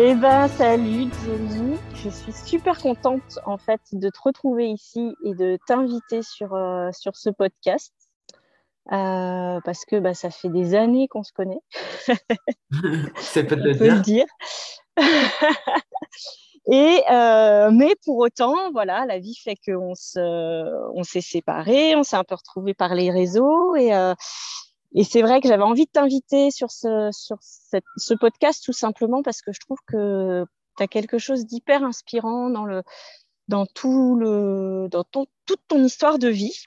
Eh 0.00 0.14
ben, 0.14 0.46
salut 0.46 1.10
Jenny. 1.24 1.76
Je 1.92 2.08
suis 2.08 2.32
super 2.32 2.78
contente 2.78 3.40
en 3.44 3.58
fait 3.58 3.80
de 3.90 4.08
te 4.10 4.18
retrouver 4.22 4.68
ici 4.68 5.12
et 5.24 5.34
de 5.34 5.58
t'inviter 5.66 6.22
sur, 6.22 6.54
euh, 6.54 6.90
sur 6.92 7.16
ce 7.16 7.30
podcast. 7.30 7.92
Euh, 8.92 9.58
parce 9.64 9.84
que 9.84 9.98
bah, 9.98 10.14
ça 10.14 10.30
fait 10.30 10.50
des 10.50 10.76
années 10.76 11.08
qu'on 11.08 11.24
se 11.24 11.32
connaît. 11.32 11.58
C'est 13.16 13.42
peut 13.42 13.56
le 13.56 13.74
dire. 13.74 14.00
dire. 14.02 14.26
et 16.70 17.02
euh, 17.10 17.72
mais 17.72 17.96
pour 18.04 18.18
autant, 18.18 18.70
voilà, 18.70 19.04
la 19.04 19.18
vie 19.18 19.34
fait 19.34 19.56
qu'on 19.56 19.96
se, 19.96 20.94
on 20.94 21.02
s'est 21.02 21.20
séparés, 21.20 21.96
on 21.96 22.04
s'est 22.04 22.14
un 22.14 22.22
peu 22.22 22.36
retrouvés 22.36 22.74
par 22.74 22.94
les 22.94 23.10
réseaux 23.10 23.74
et 23.74 23.92
et 24.94 25.04
c'est 25.04 25.22
vrai 25.22 25.40
que 25.40 25.48
j'avais 25.48 25.62
envie 25.62 25.84
de 25.84 25.90
t'inviter 25.90 26.50
sur 26.50 26.70
ce, 26.70 27.10
sur 27.12 27.38
ce 27.40 28.14
podcast 28.14 28.62
tout 28.64 28.72
simplement 28.72 29.22
parce 29.22 29.42
que 29.42 29.52
je 29.52 29.60
trouve 29.60 29.78
que 29.86 30.46
tu 30.76 30.82
as 30.82 30.86
quelque 30.86 31.18
chose 31.18 31.44
d'hyper 31.44 31.84
inspirant 31.84 32.48
dans, 32.48 32.64
le, 32.64 32.82
dans, 33.48 33.66
tout 33.66 34.16
le, 34.16 34.88
dans 34.90 35.04
ton, 35.04 35.26
toute 35.44 35.60
ton 35.68 35.84
histoire 35.84 36.18
de 36.18 36.28
vie. 36.28 36.64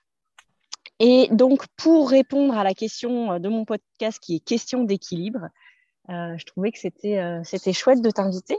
Et 0.99 1.29
donc, 1.31 1.65
pour 1.77 2.11
répondre 2.11 2.55
à 2.55 2.63
la 2.63 2.75
question 2.75 3.39
de 3.39 3.49
mon 3.49 3.65
podcast 3.65 4.19
qui 4.19 4.35
est 4.35 4.39
question 4.39 4.83
d'équilibre, 4.83 5.47
euh, 6.09 6.37
je 6.37 6.45
trouvais 6.45 6.71
que 6.71 6.77
c'était 6.77 7.17
euh, 7.19 7.41
c'était 7.43 7.73
chouette 7.73 8.01
de 8.01 8.11
t'inviter. 8.11 8.57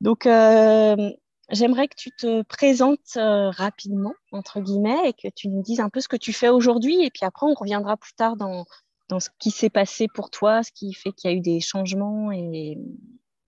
Donc, 0.00 0.26
euh, 0.26 1.10
j'aimerais 1.48 1.88
que 1.88 1.96
tu 1.96 2.12
te 2.12 2.42
présentes 2.42 3.16
rapidement, 3.16 4.14
entre 4.30 4.60
guillemets, 4.60 5.08
et 5.08 5.12
que 5.12 5.34
tu 5.34 5.48
nous 5.48 5.62
dises 5.62 5.80
un 5.80 5.88
peu 5.88 6.00
ce 6.00 6.06
que 6.06 6.16
tu 6.16 6.32
fais 6.32 6.48
aujourd'hui. 6.48 7.02
Et 7.04 7.10
puis 7.10 7.24
après, 7.24 7.46
on 7.46 7.54
reviendra 7.54 7.96
plus 7.96 8.12
tard 8.12 8.36
dans, 8.36 8.66
dans 9.10 9.20
ce 9.20 9.28
qui 9.38 9.50
s'est 9.50 9.70
passé 9.70 10.06
pour 10.14 10.30
toi, 10.30 10.62
ce 10.62 10.70
qui 10.72 10.94
fait 10.94 11.12
qu'il 11.12 11.30
y 11.30 11.34
a 11.34 11.36
eu 11.36 11.40
des 11.40 11.60
changements, 11.60 12.32
et, 12.32 12.78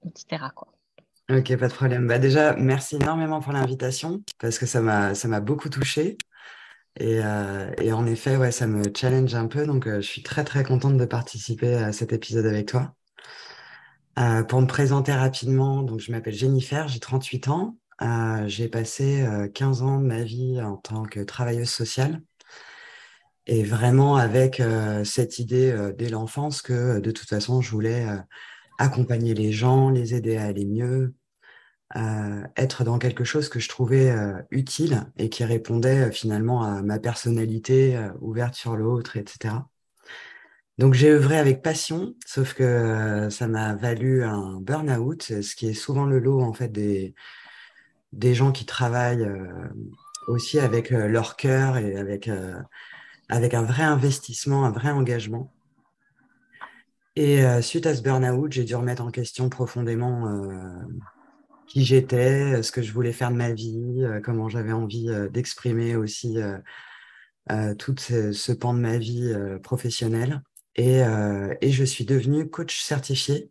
etc. 0.05 0.45
Ok, 1.31 1.57
pas 1.57 1.69
de 1.69 1.73
problème. 1.73 2.07
Bah 2.07 2.19
déjà, 2.19 2.55
merci 2.57 2.97
énormément 2.97 3.41
pour 3.41 3.53
l'invitation 3.53 4.23
parce 4.39 4.59
que 4.59 4.67
ça 4.67 4.81
m'a 4.83 5.41
beaucoup 5.41 5.69
touché. 5.71 6.19
Et, 6.97 7.21
euh, 7.25 7.71
et, 7.81 7.93
en 7.93 8.07
effet, 8.07 8.37
ouais, 8.37 8.53
ça 8.53 8.67
me 8.67 8.83
challenge 8.95 9.35
un 9.35 9.47
peu. 9.47 9.67
Donc, 9.67 9.87
euh, 9.87 10.01
je 10.03 10.07
suis 10.07 10.23
très, 10.23 10.45
très 10.45 10.63
contente 10.63 10.99
de 10.99 11.05
participer 11.07 11.75
à 11.75 11.93
cet 11.93 12.13
épisode 12.13 12.45
avec 12.47 12.69
toi. 12.69 12.95
Euh, 14.19 14.43
pour 14.43 14.61
me 14.61 14.67
présenter 14.67 15.13
rapidement, 15.13 15.83
donc, 15.83 16.01
je 16.01 16.13
m'appelle 16.13 16.35
Jennifer, 16.35 16.89
j'ai 16.89 17.01
38 17.01 17.49
ans. 17.49 17.77
Euh, 18.03 18.47
j'ai 18.47 18.69
passé 18.69 19.25
15 19.55 19.83
ans 19.83 20.01
de 20.01 20.07
ma 20.07 20.23
vie 20.23 20.61
en 20.61 20.77
tant 20.77 21.05
que 21.05 21.21
travailleuse 21.21 21.71
sociale. 21.71 22.21
Et 23.47 23.65
vraiment 23.65 24.17
avec 24.17 24.61
euh, 24.61 25.05
cette 25.05 25.39
idée 25.39 25.73
euh, 25.73 25.93
dès 25.93 26.09
l'enfance 26.09 26.63
que 26.63 26.73
euh, 26.73 27.01
de 27.01 27.11
toute 27.11 27.29
façon, 27.29 27.61
je 27.61 27.71
voulais 27.71 28.07
accompagner 28.79 29.35
les 29.35 29.53
gens, 29.53 29.91
les 29.91 30.15
aider 30.15 30.37
à 30.37 30.45
aller 30.45 30.65
mieux, 30.65 31.15
être 32.57 32.85
dans 32.85 32.99
quelque 32.99 33.23
chose 33.23 33.51
que 33.51 33.61
je 33.61 33.69
trouvais 33.69 34.15
utile 34.51 35.05
et 35.19 35.29
qui 35.29 35.45
répondait 35.45 36.11
finalement 36.11 36.63
à 36.63 36.83
ma 36.83 36.99
personnalité 36.99 38.01
ouverte 38.23 38.55
sur 38.55 38.77
l'autre, 38.77 39.19
etc. 39.19 39.57
Donc 40.79 40.95
j'ai 40.95 41.11
œuvré 41.11 41.39
avec 41.39 41.61
passion, 41.63 42.15
sauf 42.25 42.55
que 42.55 43.29
ça 43.31 43.47
m'a 43.47 43.75
valu 43.75 44.25
un 44.25 44.59
burn-out, 44.63 45.23
ce 45.43 45.55
qui 45.55 45.69
est 45.69 45.75
souvent 45.75 46.07
le 46.07 46.19
lot 46.19 46.41
en 46.41 46.55
fait 46.55 46.73
des, 46.73 47.15
des 48.15 48.35
gens 48.35 48.53
qui 48.53 48.65
travaillent 48.65 49.31
aussi 50.29 50.59
avec 50.59 50.91
leur 50.91 51.37
cœur 51.37 51.77
et 51.77 51.97
avec 51.99 52.31
avec 53.29 53.55
un 53.55 53.63
vrai 53.63 53.83
investissement, 53.83 54.65
un 54.65 54.71
vrai 54.71 54.91
engagement. 54.91 55.53
Et 57.17 57.45
euh, 57.45 57.61
suite 57.61 57.87
à 57.87 57.95
ce 57.95 58.03
burn-out, 58.03 58.53
j'ai 58.53 58.65
dû 58.65 58.75
remettre 58.75 59.03
en 59.03 59.11
question 59.11 59.49
profondément 59.51 60.29
euh, 60.29 60.81
qui 61.67 61.85
j'étais, 61.85 62.55
euh, 62.59 62.63
ce 62.63 62.73
que 62.73 62.81
je 62.81 62.93
voulais 62.93 63.13
faire 63.13 63.31
de 63.31 63.37
ma 63.37 63.53
vie, 63.53 64.05
comment 64.25 64.49
j'avais 64.49 64.73
envie 64.73 65.09
d'exprimer 65.31 65.97
aussi 65.97 66.39
tout 67.79 67.95
ce, 67.99 68.53
pan 68.53 68.73
de 68.75 68.81
ma 68.81 68.99
vie 68.99 69.35
professionnelle. 69.63 70.43
Et, 70.77 71.03
je 71.63 71.85
suis 71.85 72.07
devenue 72.07 72.49
coach 72.49 72.83
certifié 72.83 73.51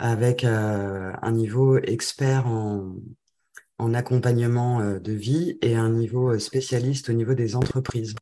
avec 0.00 0.42
un 0.44 1.32
niveau 1.32 1.78
expert 1.78 2.46
en 2.46 3.94
accompagnement 3.94 4.98
de 4.98 5.12
vie 5.12 5.58
et 5.62 5.76
un 5.76 5.90
niveau 5.90 6.38
spécialiste 6.40 7.08
au 7.08 7.12
niveau 7.12 7.34
des 7.34 7.54
entreprises. 7.54 8.14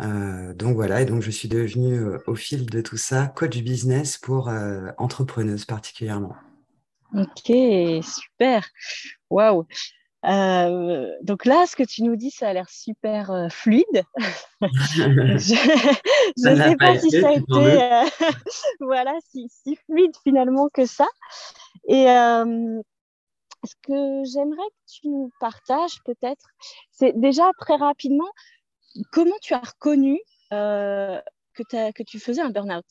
Euh, 0.00 0.54
donc 0.54 0.74
voilà, 0.76 1.02
et 1.02 1.04
donc 1.04 1.22
je 1.22 1.30
suis 1.30 1.48
devenue 1.48 1.94
euh, 1.94 2.18
au 2.26 2.34
fil 2.34 2.66
de 2.66 2.80
tout 2.80 2.96
ça 2.96 3.26
coach 3.26 3.58
business 3.58 4.16
pour 4.16 4.48
euh, 4.48 4.90
entrepreneuses 4.98 5.64
particulièrement. 5.64 6.34
Ok, 7.14 7.52
super. 8.02 8.66
Waouh. 9.30 9.66
donc 10.22 11.44
là, 11.44 11.66
ce 11.66 11.76
que 11.76 11.82
tu 11.82 12.02
nous 12.02 12.16
dis, 12.16 12.30
ça 12.30 12.48
a 12.48 12.52
l'air 12.52 12.70
super 12.70 13.48
fluide. 13.50 14.04
je 14.60 15.28
ne 15.28 16.56
sais 16.56 16.76
pas, 16.76 16.98
si 16.98 17.10
ça 17.10 17.28
a 17.28 17.32
été 17.32 18.10
voilà, 18.80 19.12
si, 19.30 19.48
si, 19.50 19.76
fluide 19.86 20.12
finalement 20.22 20.68
que 20.72 20.86
ça. 20.86 21.08
Et 21.88 22.04
ce 23.64 23.74
que 23.82 24.24
j'aimerais 24.24 24.68
que 24.68 24.92
tu 24.92 25.08
nous 25.08 25.30
partages 25.40 26.00
peut-être, 26.04 26.46
c'est 26.92 27.18
déjà 27.18 27.50
très 27.58 27.76
rapidement, 27.76 28.30
comment 29.12 29.36
tu 29.40 29.54
as 29.54 29.60
reconnu 29.60 30.20
euh, 30.52 31.20
que, 31.54 31.92
que, 31.92 32.02
tu 32.02 32.18
faisais 32.18 32.40
un 32.40 32.50
burn-out? 32.50 32.84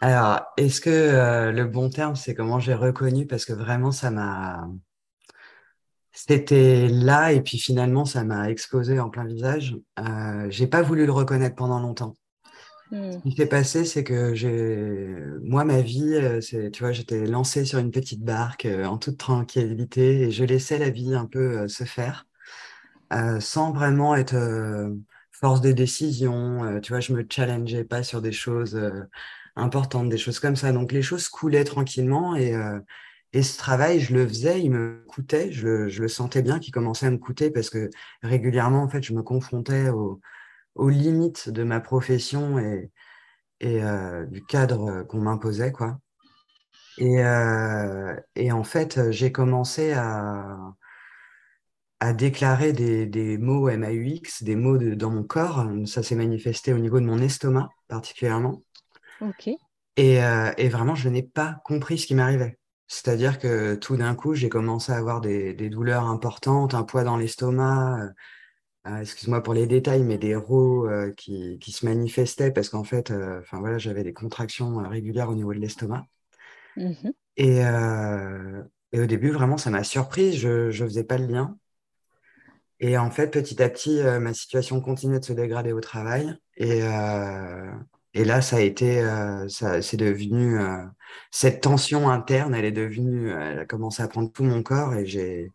Alors, 0.00 0.42
est-ce 0.56 0.80
que 0.80 0.90
euh, 0.90 1.52
le 1.52 1.64
bon 1.64 1.88
terme, 1.88 2.16
c'est 2.16 2.34
comment 2.34 2.60
j'ai 2.60 2.74
reconnu? 2.74 3.26
Parce 3.26 3.44
que 3.44 3.52
vraiment, 3.52 3.92
ça 3.92 4.10
m'a. 4.10 4.68
C'était 6.12 6.88
là 6.88 7.32
et 7.32 7.40
puis 7.40 7.58
finalement, 7.58 8.04
ça 8.04 8.22
m'a 8.22 8.50
explosé 8.50 9.00
en 9.00 9.10
plein 9.10 9.24
visage. 9.24 9.76
Euh, 9.98 10.46
j'ai 10.48 10.66
pas 10.66 10.82
voulu 10.82 11.06
le 11.06 11.12
reconnaître 11.12 11.56
pendant 11.56 11.80
longtemps. 11.80 12.16
Hmm. 12.92 13.12
Ce 13.12 13.18
qui 13.18 13.32
s'est 13.32 13.46
passé, 13.46 13.84
c'est 13.84 14.04
que 14.04 14.34
j'ai, 14.34 15.16
moi, 15.42 15.64
ma 15.64 15.80
vie, 15.80 16.14
euh, 16.14 16.40
c'est, 16.40 16.70
tu 16.70 16.82
vois, 16.82 16.92
j'étais 16.92 17.26
lancée 17.26 17.64
sur 17.64 17.80
une 17.80 17.90
petite 17.90 18.22
barque 18.22 18.66
en 18.66 18.98
toute 18.98 19.18
tranquillité 19.18 20.22
et 20.22 20.30
je 20.30 20.44
laissais 20.44 20.78
la 20.78 20.90
vie 20.90 21.14
un 21.14 21.26
peu 21.26 21.66
se 21.66 21.84
faire. 21.84 22.26
Euh, 23.14 23.38
sans 23.38 23.72
vraiment 23.72 24.16
être 24.16 24.34
euh, 24.34 24.90
force 25.30 25.60
de 25.60 25.72
décision. 25.72 26.64
Euh, 26.64 26.80
tu 26.80 26.92
vois, 26.92 27.00
je 27.00 27.12
me 27.12 27.24
challengeais 27.28 27.84
pas 27.84 28.02
sur 28.02 28.20
des 28.20 28.32
choses 28.32 28.80
importantes, 29.56 30.08
des 30.08 30.18
choses 30.18 30.40
comme 30.40 30.56
ça. 30.56 30.72
Donc 30.72 30.92
les 30.92 31.02
choses 31.02 31.28
coulaient 31.28 31.64
tranquillement 31.64 32.34
et, 32.36 32.54
et 33.32 33.42
ce 33.42 33.58
travail, 33.58 34.00
je 34.00 34.14
le 34.14 34.26
faisais, 34.26 34.62
il 34.62 34.70
me 34.70 35.04
coûtait, 35.08 35.52
je 35.52 35.66
le, 35.66 35.88
je 35.88 36.02
le 36.02 36.08
sentais 36.08 36.42
bien 36.42 36.58
qu'il 36.58 36.72
commençait 36.72 37.06
à 37.06 37.10
me 37.10 37.18
coûter 37.18 37.50
parce 37.50 37.70
que 37.70 37.90
régulièrement, 38.22 38.82
en 38.82 38.88
fait, 38.88 39.02
je 39.02 39.12
me 39.12 39.22
confrontais 39.22 39.90
aux, 39.90 40.20
limites 40.88 41.48
de 41.50 41.62
ma 41.62 41.80
profession 41.80 42.58
et, 42.58 42.90
et 43.60 43.80
du 44.28 44.44
cadre 44.44 45.04
qu'on 45.04 45.20
m'imposait, 45.20 45.72
quoi. 45.72 45.98
Et, 46.98 47.22
et 48.36 48.52
en 48.52 48.64
fait, 48.64 49.10
j'ai 49.10 49.32
commencé 49.32 49.92
à, 49.92 50.74
à 52.04 52.12
déclarer 52.12 52.74
des, 52.74 53.06
des 53.06 53.38
mots 53.38 53.70
MAUX, 53.70 54.42
des 54.42 54.56
mots 54.56 54.76
de, 54.76 54.92
dans 54.94 55.08
mon 55.08 55.22
corps. 55.22 55.66
Ça 55.86 56.02
s'est 56.02 56.14
manifesté 56.14 56.74
au 56.74 56.78
niveau 56.78 57.00
de 57.00 57.06
mon 57.06 57.18
estomac 57.18 57.70
particulièrement. 57.88 58.62
Ok. 59.22 59.48
Et, 59.96 60.22
euh, 60.22 60.52
et 60.58 60.68
vraiment, 60.68 60.94
je 60.94 61.08
n'ai 61.08 61.22
pas 61.22 61.62
compris 61.64 61.96
ce 61.96 62.06
qui 62.06 62.14
m'arrivait. 62.14 62.58
C'est-à-dire 62.88 63.38
que 63.38 63.74
tout 63.76 63.96
d'un 63.96 64.14
coup, 64.14 64.34
j'ai 64.34 64.50
commencé 64.50 64.92
à 64.92 64.96
avoir 64.96 65.22
des, 65.22 65.54
des, 65.54 65.70
douleurs 65.70 66.04
importantes, 66.04 66.74
un 66.74 66.82
poids 66.82 67.04
dans 67.04 67.16
l'estomac, 67.16 67.98
euh, 68.02 68.10
euh 68.88 69.00
excuse-moi 69.00 69.42
pour 69.42 69.54
les 69.54 69.66
détails, 69.66 70.02
mais 70.02 70.18
des 70.18 70.36
rots 70.36 70.86
euh, 70.86 71.10
qui, 71.16 71.58
qui, 71.58 71.72
se 71.72 71.86
manifestaient 71.86 72.50
parce 72.50 72.68
qu'en 72.68 72.84
fait, 72.84 73.12
enfin 73.12 73.60
voilà, 73.60 73.78
j'avais 73.78 74.04
des 74.04 74.12
contractions 74.12 74.76
régulières 74.76 75.30
au 75.30 75.34
niveau 75.34 75.54
de 75.54 75.58
l'estomac. 75.58 76.04
Mmh 76.76 76.92
et, 77.36 77.60
et, 78.92 79.00
au 79.00 79.06
début, 79.06 79.30
vraiment, 79.30 79.56
ça 79.56 79.70
m'a 79.70 79.82
surpris. 79.82 80.34
Je 80.34 80.66
ne 80.66 80.86
faisais 80.86 81.02
pas 81.02 81.16
le 81.16 81.26
lien. 81.26 81.56
Et 82.80 82.98
en 82.98 83.10
fait, 83.10 83.28
petit 83.28 83.62
à 83.62 83.68
petit, 83.68 84.00
euh, 84.00 84.18
ma 84.20 84.34
situation 84.34 84.80
continuait 84.80 85.20
de 85.20 85.24
se 85.24 85.32
dégrader 85.32 85.72
au 85.72 85.80
travail. 85.80 86.36
Et, 86.56 86.82
euh, 86.82 87.70
et 88.14 88.24
là, 88.24 88.40
ça 88.42 88.56
a 88.56 88.60
été, 88.60 89.00
euh, 89.00 89.48
ça, 89.48 89.82
c'est 89.82 89.96
devenu 89.96 90.58
cette 91.30 91.62
tension 91.62 92.10
interne, 92.10 92.54
elle 92.54 92.64
est 92.64 92.72
devenue, 92.72 93.30
elle 93.30 93.60
a 93.60 93.66
commencé 93.66 94.02
à 94.02 94.08
prendre 94.08 94.30
tout 94.32 94.44
mon 94.44 94.62
corps 94.62 94.94
et 94.94 95.06
j'ai, 95.06 95.52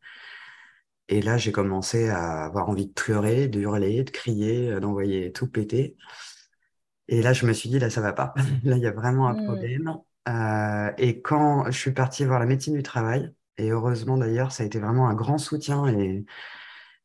et 1.07 1.21
là, 1.21 1.37
j'ai 1.37 1.51
commencé 1.51 2.09
à 2.09 2.45
avoir 2.45 2.69
envie 2.69 2.87
de 2.87 2.93
pleurer, 2.93 3.47
de 3.47 3.59
hurler, 3.61 4.03
de 4.03 4.11
crier, 4.11 4.79
d'envoyer 4.79 5.31
tout 5.31 5.47
péter. 5.47 5.95
Et 7.07 7.21
là, 7.21 7.33
je 7.33 7.45
me 7.45 7.53
suis 7.53 7.69
dit, 7.69 7.79
là, 7.79 7.89
ça 7.89 8.01
va 8.01 8.13
pas. 8.13 8.33
Là, 8.63 8.77
il 8.77 8.83
y 8.83 8.87
a 8.87 8.91
vraiment 8.91 9.27
un 9.27 9.33
mmh. 9.33 9.45
problème. 9.45 9.97
et 10.97 11.21
quand 11.21 11.65
je 11.71 11.77
suis 11.77 11.91
partie 11.91 12.25
voir 12.25 12.39
la 12.39 12.45
médecine 12.45 12.75
du 12.75 12.83
travail, 12.83 13.33
et 13.57 13.71
heureusement 13.71 14.17
d'ailleurs, 14.17 14.51
ça 14.51 14.63
a 14.63 14.65
été 14.65 14.79
vraiment 14.79 15.09
un 15.09 15.13
grand 15.15 15.37
soutien 15.37 15.87
et 15.87 16.25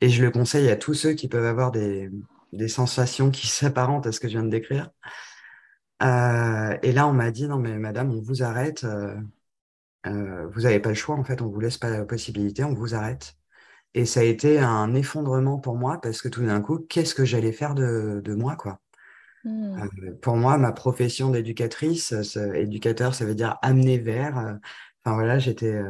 et 0.05 0.11
je 0.11 0.23
le 0.23 0.31
conseille 0.31 0.69
à 0.69 0.77
tous 0.77 0.93
ceux 0.93 1.15
qui 1.15 1.29
peuvent 1.29 1.47
avoir 1.47 1.71
des, 1.71 2.11
des 2.53 2.69
sensations 2.69 3.31
qui 3.31 3.47
s'apparentent 3.47 4.07
à 4.07 4.13
ce 4.13 4.21
que 4.21 4.29
je 4.29 4.35
viens 4.35 4.45
de 4.45 4.51
décrire. 4.51 4.91
Euh, 6.03 6.77
et 6.83 6.93
là, 6.93 7.09
on 7.09 7.15
m'a 7.15 7.31
dit, 7.31 7.49
non, 7.49 7.57
mais 7.57 7.79
madame, 7.79 8.11
on 8.11 8.21
vous 8.21 8.43
arrête. 8.43 8.85
Euh, 8.85 10.47
vous 10.53 10.61
n'avez 10.61 10.79
pas 10.79 10.91
le 10.91 10.95
choix, 10.95 11.17
en 11.17 11.25
fait, 11.25 11.41
on 11.41 11.47
ne 11.47 11.53
vous 11.55 11.61
laisse 11.61 11.79
pas 11.79 11.89
la 11.89 12.05
possibilité, 12.05 12.65
on 12.65 12.75
vous 12.75 12.95
arrête. 12.95 13.35
Et 13.95 14.05
ça 14.05 14.21
a 14.21 14.25
été 14.25 14.59
un 14.59 14.93
effondrement 14.95 15.59
pour 15.59 15.77
moi 15.77 15.99
parce 16.03 16.21
que 16.21 16.29
tout 16.29 16.45
d'un 16.45 16.61
coup, 16.61 16.81
qu'est-ce 16.81 17.15
que 17.15 17.25
j'allais 17.25 17.53
faire 17.53 17.75
de, 17.75 18.21
de 18.23 18.35
moi, 18.35 18.57
quoi? 18.57 18.81
Mmh. 19.45 20.17
Pour 20.21 20.37
moi, 20.37 20.59
ma 20.59 20.73
profession 20.73 21.31
d'éducatrice, 21.31 22.13
éducateur, 22.55 23.15
ça 23.15 23.25
veut 23.25 23.35
dire 23.35 23.57
amener 23.63 23.97
vers. 23.97 24.59
Enfin 25.03 25.15
voilà, 25.15 25.39
j'étais, 25.39 25.81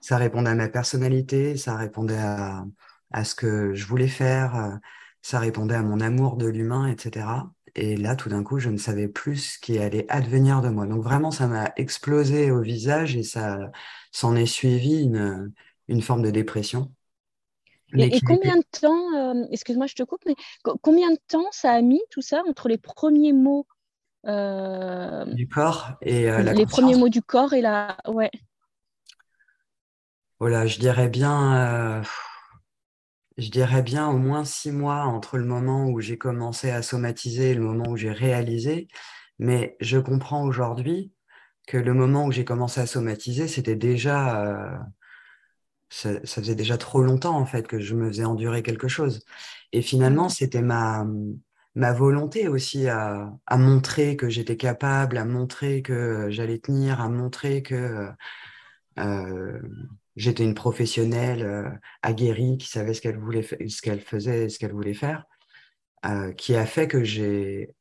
ça 0.00 0.18
répondait 0.18 0.50
à 0.50 0.54
ma 0.54 0.68
personnalité, 0.68 1.56
ça 1.56 1.76
répondait 1.76 2.18
à, 2.18 2.64
à 3.10 3.24
ce 3.24 3.34
que 3.34 3.74
je 3.74 3.86
voulais 3.86 4.08
faire, 4.08 4.78
ça 5.22 5.38
répondait 5.38 5.74
à 5.74 5.82
mon 5.82 6.00
amour 6.00 6.36
de 6.36 6.46
l'humain, 6.46 6.86
etc. 6.86 7.26
Et 7.74 7.96
là, 7.96 8.16
tout 8.16 8.28
d'un 8.28 8.42
coup, 8.42 8.58
je 8.58 8.70
ne 8.70 8.76
savais 8.76 9.08
plus 9.08 9.54
ce 9.54 9.58
qui 9.58 9.78
allait 9.78 10.06
advenir 10.08 10.62
de 10.62 10.68
moi. 10.68 10.86
Donc 10.86 11.02
vraiment, 11.02 11.30
ça 11.30 11.46
m'a 11.46 11.72
explosé 11.76 12.50
au 12.50 12.60
visage 12.60 13.16
et 13.16 13.22
ça 13.22 13.70
s'en 14.10 14.36
est 14.36 14.46
suivi 14.46 15.02
une, 15.02 15.52
une 15.88 16.02
forme 16.02 16.22
de 16.22 16.30
dépression. 16.30 16.92
Et, 17.96 18.20
combien 18.20 18.56
de 18.56 18.64
temps, 18.80 19.14
euh, 19.14 19.46
excuse-moi, 19.50 19.86
je 19.86 19.94
te 19.94 20.02
coupe, 20.02 20.20
mais 20.26 20.34
combien 20.82 21.10
de 21.10 21.18
temps 21.26 21.46
ça 21.52 21.72
a 21.72 21.80
mis 21.80 22.02
tout 22.10 22.20
ça 22.20 22.42
entre 22.46 22.68
les 22.68 22.76
premiers 22.76 23.32
mots 23.32 23.66
euh, 24.26 25.24
du 25.32 25.48
corps 25.48 25.92
et 26.02 26.28
euh, 26.28 26.42
la 26.42 26.52
les 26.52 26.66
premiers 26.66 26.96
mots 26.96 27.08
du 27.08 27.22
corps 27.22 27.54
et 27.54 27.62
la, 27.62 27.96
ouais. 28.08 28.30
Voilà, 30.38 30.66
je 30.66 30.78
dirais 30.78 31.08
bien 31.08 32.02
je 33.38 33.50
dirais 33.50 33.82
bien 33.82 34.08
au 34.08 34.18
moins 34.18 34.44
six 34.44 34.72
mois 34.72 35.04
entre 35.04 35.38
le 35.38 35.44
moment 35.44 35.86
où 35.86 36.00
j'ai 36.00 36.18
commencé 36.18 36.70
à 36.70 36.82
somatiser 36.82 37.50
et 37.52 37.54
le 37.54 37.62
moment 37.62 37.90
où 37.90 37.96
j'ai 37.96 38.10
réalisé. 38.10 38.88
Mais 39.38 39.76
je 39.80 39.98
comprends 39.98 40.44
aujourd'hui 40.44 41.12
que 41.68 41.76
le 41.76 41.94
moment 41.94 42.26
où 42.26 42.32
j'ai 42.32 42.44
commencé 42.44 42.80
à 42.80 42.86
somatiser, 42.86 43.46
c'était 43.48 43.76
déjà, 43.76 44.44
euh, 44.44 44.76
ça, 45.88 46.20
faisait 46.24 46.56
déjà 46.56 46.78
trop 46.78 47.02
longtemps 47.02 47.36
en 47.38 47.46
fait 47.46 47.66
que 47.68 47.78
je 47.80 47.94
me 47.94 48.08
faisais 48.08 48.24
endurer 48.24 48.62
quelque 48.62 48.88
chose. 48.88 49.24
Et 49.72 49.82
finalement, 49.82 50.26
mmh. 50.26 50.30
c'était 50.30 50.62
ma, 50.62 51.06
ma 51.76 51.92
volonté 51.92 52.48
aussi 52.48 52.88
à, 52.88 53.32
à 53.46 53.56
montrer 53.58 54.16
que 54.16 54.28
j'étais 54.28 54.56
capable, 54.56 55.16
à 55.18 55.24
montrer 55.24 55.82
que 55.82 56.28
j'allais 56.30 56.58
tenir, 56.58 57.00
à 57.00 57.08
montrer 57.08 57.62
que 57.62 58.08
euh, 58.98 59.60
j'étais 60.18 60.42
une 60.42 60.54
professionnelle 60.54 61.42
euh, 61.42 61.70
aguerrie 62.02 62.58
qui 62.58 62.66
savait 62.66 62.92
ce 62.92 63.00
qu'elle 63.00 63.18
voulait, 63.18 63.42
ce 63.42 63.80
qu'elle 63.80 64.00
faisait, 64.00 64.44
et 64.44 64.48
ce 64.48 64.58
qu'elle 64.58 64.72
voulait 64.72 64.94
faire, 64.94 65.24
euh, 66.04 66.32
qui 66.32 66.54
a 66.56 66.66
fait 66.66 66.88
que 66.88 67.04
j'ai 67.04 67.74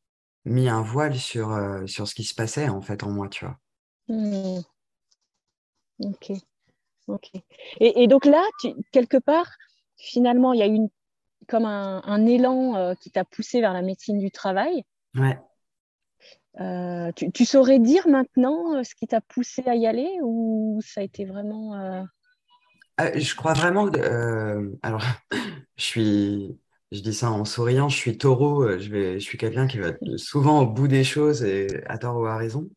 mis 0.46 0.70
un 0.70 0.82
voile 0.82 1.16
sur 1.16 1.52
euh, 1.52 1.86
sur 1.88 2.08
ce 2.08 2.16
qui 2.16 2.24
se 2.24 2.36
passait 2.36 2.70
en 2.70 2.82
fait 2.82 3.04
en 3.04 3.10
moi, 3.10 3.28
tu 3.28 3.46
vois. 3.46 3.58
Mmh. 4.08 4.60
Ok, 6.04 6.32
ok. 7.08 7.32
Et, 7.80 8.08
donc 8.08 8.26
là, 8.26 8.44
quelque 8.92 9.18
part, 9.18 9.50
finalement, 9.98 10.54
il 10.54 10.60
y 10.60 10.64
a 10.64 10.68
eu 10.68 10.80
comme 11.48 11.66
un, 11.66 12.26
élan 12.28 12.94
qui 13.02 13.10
t'a 13.10 13.26
poussé 13.26 13.62
vers 13.62 13.74
la 13.74 13.82
médecine 13.82 14.20
du 14.20 14.30
travail. 14.30 14.84
Ouais. 15.16 15.40
tu, 17.34 17.46
saurais 17.46 17.80
dire 17.80 18.08
maintenant 18.08 18.84
ce 18.84 18.94
qui 18.94 19.08
t'a 19.08 19.22
poussé 19.22 19.64
à 19.66 19.76
y 19.76 19.88
aller 19.88 20.20
ou 20.22 20.80
ça 20.86 21.02
a 21.02 21.04
été 21.04 21.26
vraiment 21.26 22.06
ah, 22.98 23.18
je 23.18 23.36
crois 23.36 23.54
vraiment 23.54 23.90
que. 23.90 24.00
Euh, 24.00 24.70
alors, 24.82 25.04
je 25.78 25.84
suis. 25.84 26.60
Je 26.92 27.02
dis 27.02 27.14
ça 27.14 27.32
en 27.32 27.44
souriant, 27.44 27.90
je 27.90 27.98
suis 27.98 28.18
taureau, 28.18 28.64
euh, 28.64 28.80
je, 28.80 28.90
vais, 28.90 29.20
je 29.20 29.26
suis 29.26 29.38
quelqu'un 29.38 29.68
qui 29.68 29.78
va 29.78 29.92
souvent 30.16 30.62
au 30.62 30.68
bout 30.68 30.88
des 30.88 31.04
choses 31.04 31.44
et 31.44 31.84
à 31.88 31.98
tort 31.98 32.16
ou 32.18 32.26
à 32.26 32.38
raison. 32.38 32.70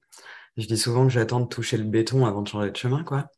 Je 0.57 0.67
dis 0.67 0.79
souvent 0.79 1.05
que 1.07 1.13
j'attends 1.13 1.41
de 1.41 1.47
toucher 1.49 1.77
le 1.77 1.85
béton 1.85 2.27
avant 2.27 2.43
de 2.43 2.49
changer 2.49 2.71
de 2.73 2.77
chemin, 2.77 3.05
quoi. 3.05 3.29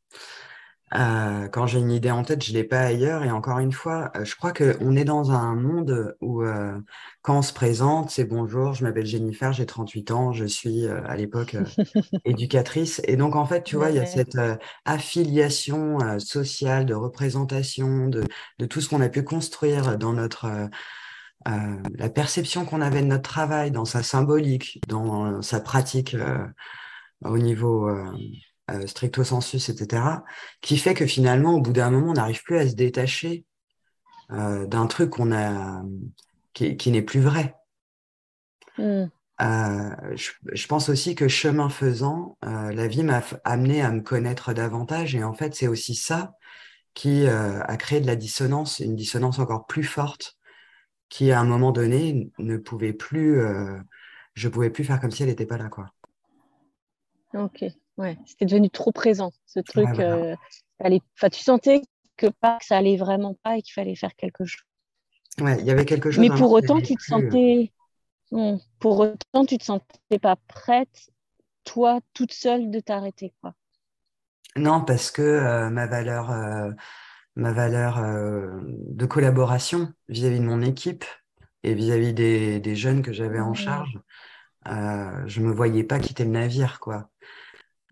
Euh, 0.95 1.49
quand 1.49 1.67
j'ai 1.67 1.79
une 1.79 1.91
idée 1.91 2.11
en 2.11 2.23
tête, 2.23 2.45
je 2.45 2.53
l'ai 2.53 2.65
pas 2.65 2.81
ailleurs. 2.81 3.25
Et 3.25 3.31
encore 3.31 3.59
une 3.59 3.73
fois, 3.73 4.11
euh, 4.17 4.25
je 4.25 4.37
crois 4.37 4.53
qu'on 4.53 4.95
est 4.97 5.05
dans 5.05 5.31
un 5.31 5.55
monde 5.55 6.17
où 6.21 6.43
euh, 6.43 6.79
quand 7.23 7.39
on 7.39 7.43
se 7.43 7.53
présente, 7.53 8.11
c'est 8.11 8.25
bonjour, 8.25 8.75
je 8.75 8.85
m'appelle 8.85 9.07
Jennifer, 9.07 9.53
j'ai 9.53 9.65
38 9.65 10.11
ans, 10.11 10.33
je 10.33 10.45
suis 10.45 10.87
à 10.87 11.17
l'époque 11.17 11.57
éducatrice. 12.25 13.01
Et 13.05 13.17
donc 13.17 13.37
en 13.37 13.47
fait, 13.47 13.63
tu 13.63 13.77
vois, 13.77 13.91
il 13.91 13.97
y 13.97 14.01
a 14.01 14.07
cette 14.07 14.39
affiliation 14.85 15.99
sociale, 16.19 16.85
de 16.85 16.95
représentation, 16.95 18.09
de, 18.09 18.25
de 18.59 18.67
tout 18.67 18.81
ce 18.81 18.89
qu'on 18.89 19.01
a 19.01 19.09
pu 19.09 19.23
construire 19.25 19.97
dans 19.99 20.13
notre 20.13 20.69
la 21.45 22.09
perception 22.09 22.65
qu'on 22.65 22.81
avait 22.81 23.03
de 23.03 23.07
notre 23.07 23.29
travail, 23.29 23.73
dans 23.73 23.85
sa 23.85 24.03
symbolique, 24.05 24.81
dans 24.87 25.43
sa 25.43 25.61
pratique 25.61 26.17
au 27.25 27.39
niveau 27.39 27.89
euh, 28.73 28.87
stricto 28.87 29.25
sensus, 29.25 29.69
etc., 29.69 30.03
qui 30.61 30.77
fait 30.77 30.95
que 30.95 31.07
finalement, 31.07 31.55
au 31.55 31.61
bout 31.61 31.73
d'un 31.73 31.91
moment, 31.91 32.11
on 32.11 32.15
n'arrive 32.15 32.43
plus 32.43 32.59
à 32.59 32.69
se 32.69 32.75
détacher 32.75 33.45
euh, 34.31 34.67
d'un 34.67 34.87
truc 34.87 35.11
qu'on 35.11 35.33
a, 35.33 35.83
qui, 36.55 36.91
n'est 36.91 37.03
plus 37.03 37.21
vrai. 37.21 37.55
Hmm. 38.79 39.07
Euh, 39.41 39.91
je, 40.15 40.67
pense 40.67 40.89
aussi 40.89 41.15
que 41.15 41.29
chemin 41.29 41.69
faisant, 41.69 42.39
la 42.43 42.87
vie 42.87 43.03
m'a 43.03 43.23
amené 43.45 43.83
à 43.83 43.91
me 43.91 44.01
connaître 44.01 44.53
davantage 44.53 45.15
et 45.17 45.25
en 45.25 45.35
fait, 45.35 45.55
c'est 45.55 45.67
aussi 45.67 45.95
ça 45.95 46.35
qui 46.95 47.27
a 47.27 47.77
créé 47.77 48.01
de 48.01 48.07
la 48.07 48.17
dissonance, 48.17 48.79
une 48.79 48.95
dissonance 48.95 49.39
encore 49.39 49.67
plus 49.67 49.85
forte 49.85 50.37
qui, 51.09 51.33
à 51.33 51.41
un 51.41 51.45
moment 51.45 51.73
donné, 51.73 52.31
ne 52.39 52.57
pouvait 52.57 52.93
plus, 52.93 53.43
je 54.35 54.49
pouvais 54.49 54.71
plus 54.71 54.85
faire 54.85 55.01
comme 55.01 55.11
si 55.11 55.23
elle 55.23 55.31
n'était 55.31 55.47
pas 55.47 55.59
là, 55.59 55.69
quoi. 55.69 55.87
Ok. 57.35 57.65
Ouais, 57.99 58.17
c'était 58.27 58.47
devenu 58.47 58.71
trop 58.71 58.93
présent, 58.93 59.33
ce 59.47 59.61
truc. 59.61 59.89
Euh, 59.99 60.35
tu 61.31 61.41
sentais 61.41 61.83
que, 62.17 62.27
pas, 62.27 62.59
que 62.59 62.65
ça 62.65 62.77
allait 62.77 62.97
vraiment 62.97 63.37
pas 63.43 63.59
et 63.59 63.63
qu'il 63.63 63.75
fallait 63.75 63.97
faire 63.97 64.15
quelque 64.17 64.45
chose. 64.45 64.65
Ouais, 65.41 65.59
il 65.61 65.67
y 65.67 65.71
avait 65.71 65.85
quelque 65.85 66.11
chose. 66.11 66.21
Mais 66.21 66.35
pour 66.35 66.53
autant, 66.53 66.81
tu 66.81 66.95
te 66.95 67.03
sentais. 67.03 67.73
pour 68.79 69.01
autant, 69.01 69.45
tu 69.47 69.59
te 69.59 69.65
sentais 69.65 70.19
pas 70.21 70.37
prête, 70.49 71.11
toi, 71.65 72.01
toute 72.15 72.33
seule, 72.33 72.71
de 72.71 72.81
t'arrêter, 72.81 73.35
quoi. 73.41 73.55
Non, 74.57 74.85
parce 74.85 75.11
que 75.11 75.23
euh, 75.23 75.71
ma 75.71 75.87
valeur, 75.87 76.31
euh, 76.31 76.71
ma 77.37 77.53
valeur 77.53 78.03
de 78.03 79.07
collaboration 79.07 79.93
vis-à-vis 80.09 80.41
de 80.41 80.45
mon 80.45 80.61
équipe 80.61 81.05
et 81.63 81.75
vis-à-vis 81.75 82.13
des, 82.13 82.61
des, 82.61 82.77
jeunes 82.77 83.01
que 83.01 83.13
j'avais 83.13 83.41
en 83.41 83.55
charge, 83.55 83.99
je 84.67 85.41
me 85.41 85.53
voyais 85.53 85.85
pas 85.85 85.99
quitter 86.01 86.25
le 86.25 86.31
navire, 86.31 86.81
quoi. 86.81 87.09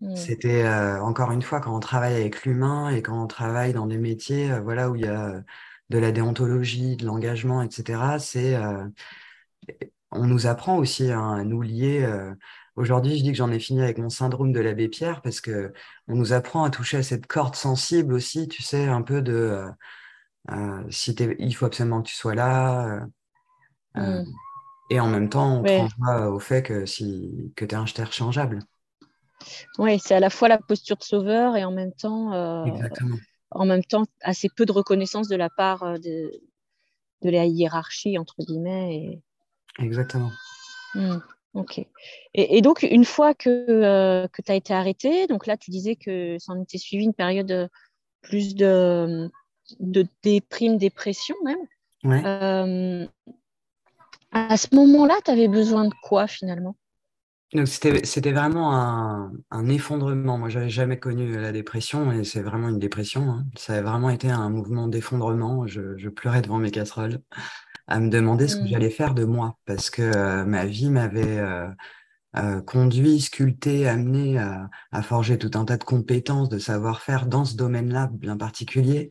Mmh. 0.01 0.15
C'était 0.15 0.63
euh, 0.63 0.99
encore 1.01 1.31
une 1.31 1.43
fois 1.43 1.61
quand 1.61 1.75
on 1.75 1.79
travaille 1.79 2.15
avec 2.15 2.43
l'humain 2.43 2.89
et 2.89 3.03
quand 3.03 3.21
on 3.23 3.27
travaille 3.27 3.71
dans 3.71 3.85
des 3.85 3.99
métiers, 3.99 4.51
euh, 4.51 4.59
voilà 4.59 4.89
où 4.89 4.95
il 4.95 5.03
y 5.03 5.07
a 5.07 5.43
de 5.89 5.97
la 5.99 6.11
déontologie, 6.11 6.97
de 6.97 7.05
l'engagement, 7.05 7.61
etc. 7.61 8.17
C'est 8.19 8.55
euh, 8.55 8.87
on 10.09 10.25
nous 10.25 10.47
apprend 10.47 10.77
aussi 10.77 11.11
hein, 11.11 11.33
à 11.33 11.43
nous 11.43 11.61
lier. 11.61 12.09
Aujourd'hui, 12.75 13.17
je 13.17 13.23
dis 13.23 13.31
que 13.31 13.37
j'en 13.37 13.51
ai 13.51 13.59
fini 13.59 13.81
avec 13.81 13.97
mon 13.97 14.09
syndrome 14.09 14.51
de 14.51 14.59
l'abbé 14.59 14.89
Pierre 14.89 15.21
parce 15.21 15.39
que 15.39 15.71
on 16.07 16.15
nous 16.15 16.33
apprend 16.33 16.63
à 16.63 16.69
toucher 16.69 16.97
à 16.97 17.03
cette 17.03 17.27
corde 17.27 17.55
sensible 17.55 18.13
aussi, 18.13 18.47
tu 18.47 18.63
sais, 18.63 18.87
un 18.87 19.01
peu 19.01 19.21
de 19.21 19.65
si 20.89 21.11
il 21.39 21.55
faut 21.55 21.65
absolument 21.65 22.01
que 22.01 22.07
tu 22.07 22.15
sois 22.15 22.35
là. 22.35 23.05
Mmh. 23.95 24.23
Et 24.89 24.99
en 24.99 25.07
même 25.07 25.29
temps, 25.29 25.59
on 25.59 25.63
te 25.63 25.71
renvoie 25.71 26.29
au 26.31 26.39
fait 26.39 26.63
que, 26.63 26.85
si, 26.85 27.53
que 27.55 27.63
tu 27.63 27.75
es 27.75 27.77
interchangeable. 27.77 28.59
Oui, 29.77 29.99
c'est 29.99 30.15
à 30.15 30.19
la 30.19 30.29
fois 30.29 30.47
la 30.47 30.57
posture 30.57 30.97
de 30.97 31.03
sauveur 31.03 31.55
et 31.55 31.63
en 31.63 31.71
même 31.71 31.93
temps, 31.93 32.33
euh, 32.33 32.65
en 33.51 33.65
même 33.65 33.83
temps 33.83 34.03
assez 34.21 34.49
peu 34.55 34.65
de 34.65 34.71
reconnaissance 34.71 35.27
de 35.27 35.35
la 35.35 35.49
part 35.49 35.83
euh, 35.83 35.97
de, 35.97 36.31
de 37.21 37.29
la 37.29 37.45
hiérarchie, 37.45 38.17
entre 38.17 38.35
guillemets. 38.39 39.21
Exactement. 39.79 40.31
Hmm, 40.95 41.17
ok. 41.53 41.85
Et, 42.33 42.61
donc, 42.61 42.83
une 42.83 43.05
fois 43.05 43.33
que, 43.33 43.49
euh, 43.49 44.27
que 44.27 44.41
tu 44.41 44.51
as 44.51 44.55
été 44.55 44.73
arrêté, 44.73 45.27
donc 45.27 45.47
là, 45.47 45.57
tu 45.57 45.71
disais 45.71 45.95
que 45.95 46.37
ça 46.39 46.53
en 46.53 46.61
était 46.61 46.77
suivi 46.77 47.05
une 47.05 47.13
période 47.13 47.69
plus 48.21 48.55
de, 48.55 49.29
de 49.79 50.05
déprime, 50.23 50.77
dépression 50.77 51.35
même. 51.43 51.59
Ouais. 52.03 52.23
à 54.31 54.57
ce 54.57 54.75
moment-là, 54.75 55.15
tu 55.23 55.29
avais 55.29 55.47
besoin 55.47 55.85
de 55.85 55.93
quoi 56.01 56.25
finalement? 56.25 56.75
C'était 57.65 58.31
vraiment 58.31 58.73
un, 58.73 59.33
un, 59.51 59.67
effondrement. 59.67 60.37
Moi, 60.37 60.49
j'avais 60.49 60.69
jamais 60.69 60.97
connu 60.97 61.37
la 61.37 61.51
dépression 61.51 62.11
et 62.11 62.23
c'est 62.23 62.41
vraiment 62.41 62.69
une 62.69 62.79
dépression. 62.79 63.29
Hein. 63.29 63.45
Ça 63.57 63.75
a 63.75 63.81
vraiment 63.81 64.09
été 64.09 64.29
un 64.29 64.49
mouvement 64.49 64.87
d'effondrement. 64.87 65.67
Je, 65.67 65.97
je, 65.97 66.09
pleurais 66.09 66.41
devant 66.41 66.59
mes 66.59 66.71
casseroles 66.71 67.19
à 67.87 67.99
me 67.99 68.09
demander 68.09 68.47
ce 68.47 68.55
que 68.55 68.63
mmh. 68.63 68.67
j'allais 68.67 68.89
faire 68.89 69.13
de 69.13 69.25
moi 69.25 69.57
parce 69.65 69.89
que 69.89 70.01
euh, 70.01 70.45
ma 70.45 70.65
vie 70.65 70.89
m'avait 70.89 71.39
euh, 71.39 71.67
euh, 72.37 72.61
conduit, 72.61 73.19
sculpté, 73.19 73.87
amené 73.87 74.39
à, 74.39 74.69
à, 74.93 75.01
forger 75.01 75.37
tout 75.37 75.51
un 75.55 75.65
tas 75.65 75.77
de 75.77 75.83
compétences, 75.83 76.47
de 76.47 76.57
savoir-faire 76.57 77.25
dans 77.25 77.43
ce 77.43 77.57
domaine-là 77.57 78.09
bien 78.13 78.37
particulier. 78.37 79.09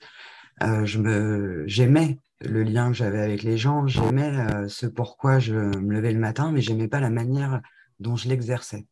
Euh, 0.62 0.86
je 0.86 0.98
me, 0.98 1.64
j'aimais 1.66 2.20
le 2.40 2.62
lien 2.62 2.88
que 2.88 2.96
j'avais 2.96 3.20
avec 3.20 3.42
les 3.42 3.58
gens, 3.58 3.86
j'aimais 3.86 4.32
ce 4.68 4.86
pourquoi 4.86 5.38
je 5.38 5.54
me 5.54 5.92
levais 5.92 6.12
le 6.12 6.18
matin, 6.18 6.52
mais 6.52 6.62
j'aimais 6.62 6.88
pas 6.88 7.00
la 7.00 7.10
manière 7.10 7.60
dont 8.00 8.16
je 8.16 8.28
l'exerçais. 8.28 8.86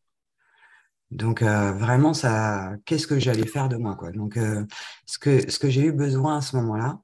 Donc 1.10 1.42
vraiment, 1.42 2.12
ça, 2.14 2.72
qu'est-ce 2.84 3.06
que 3.06 3.18
j'allais 3.18 3.46
faire 3.46 3.68
de 3.68 3.76
moi, 3.76 3.96
quoi. 3.96 4.12
Donc 4.12 4.38
ce 5.06 5.18
que 5.18 5.50
ce 5.50 5.58
que 5.58 5.70
j'ai 5.70 5.86
eu 5.86 5.92
besoin 5.92 6.38
à 6.38 6.40
ce 6.42 6.56
moment-là, 6.56 7.00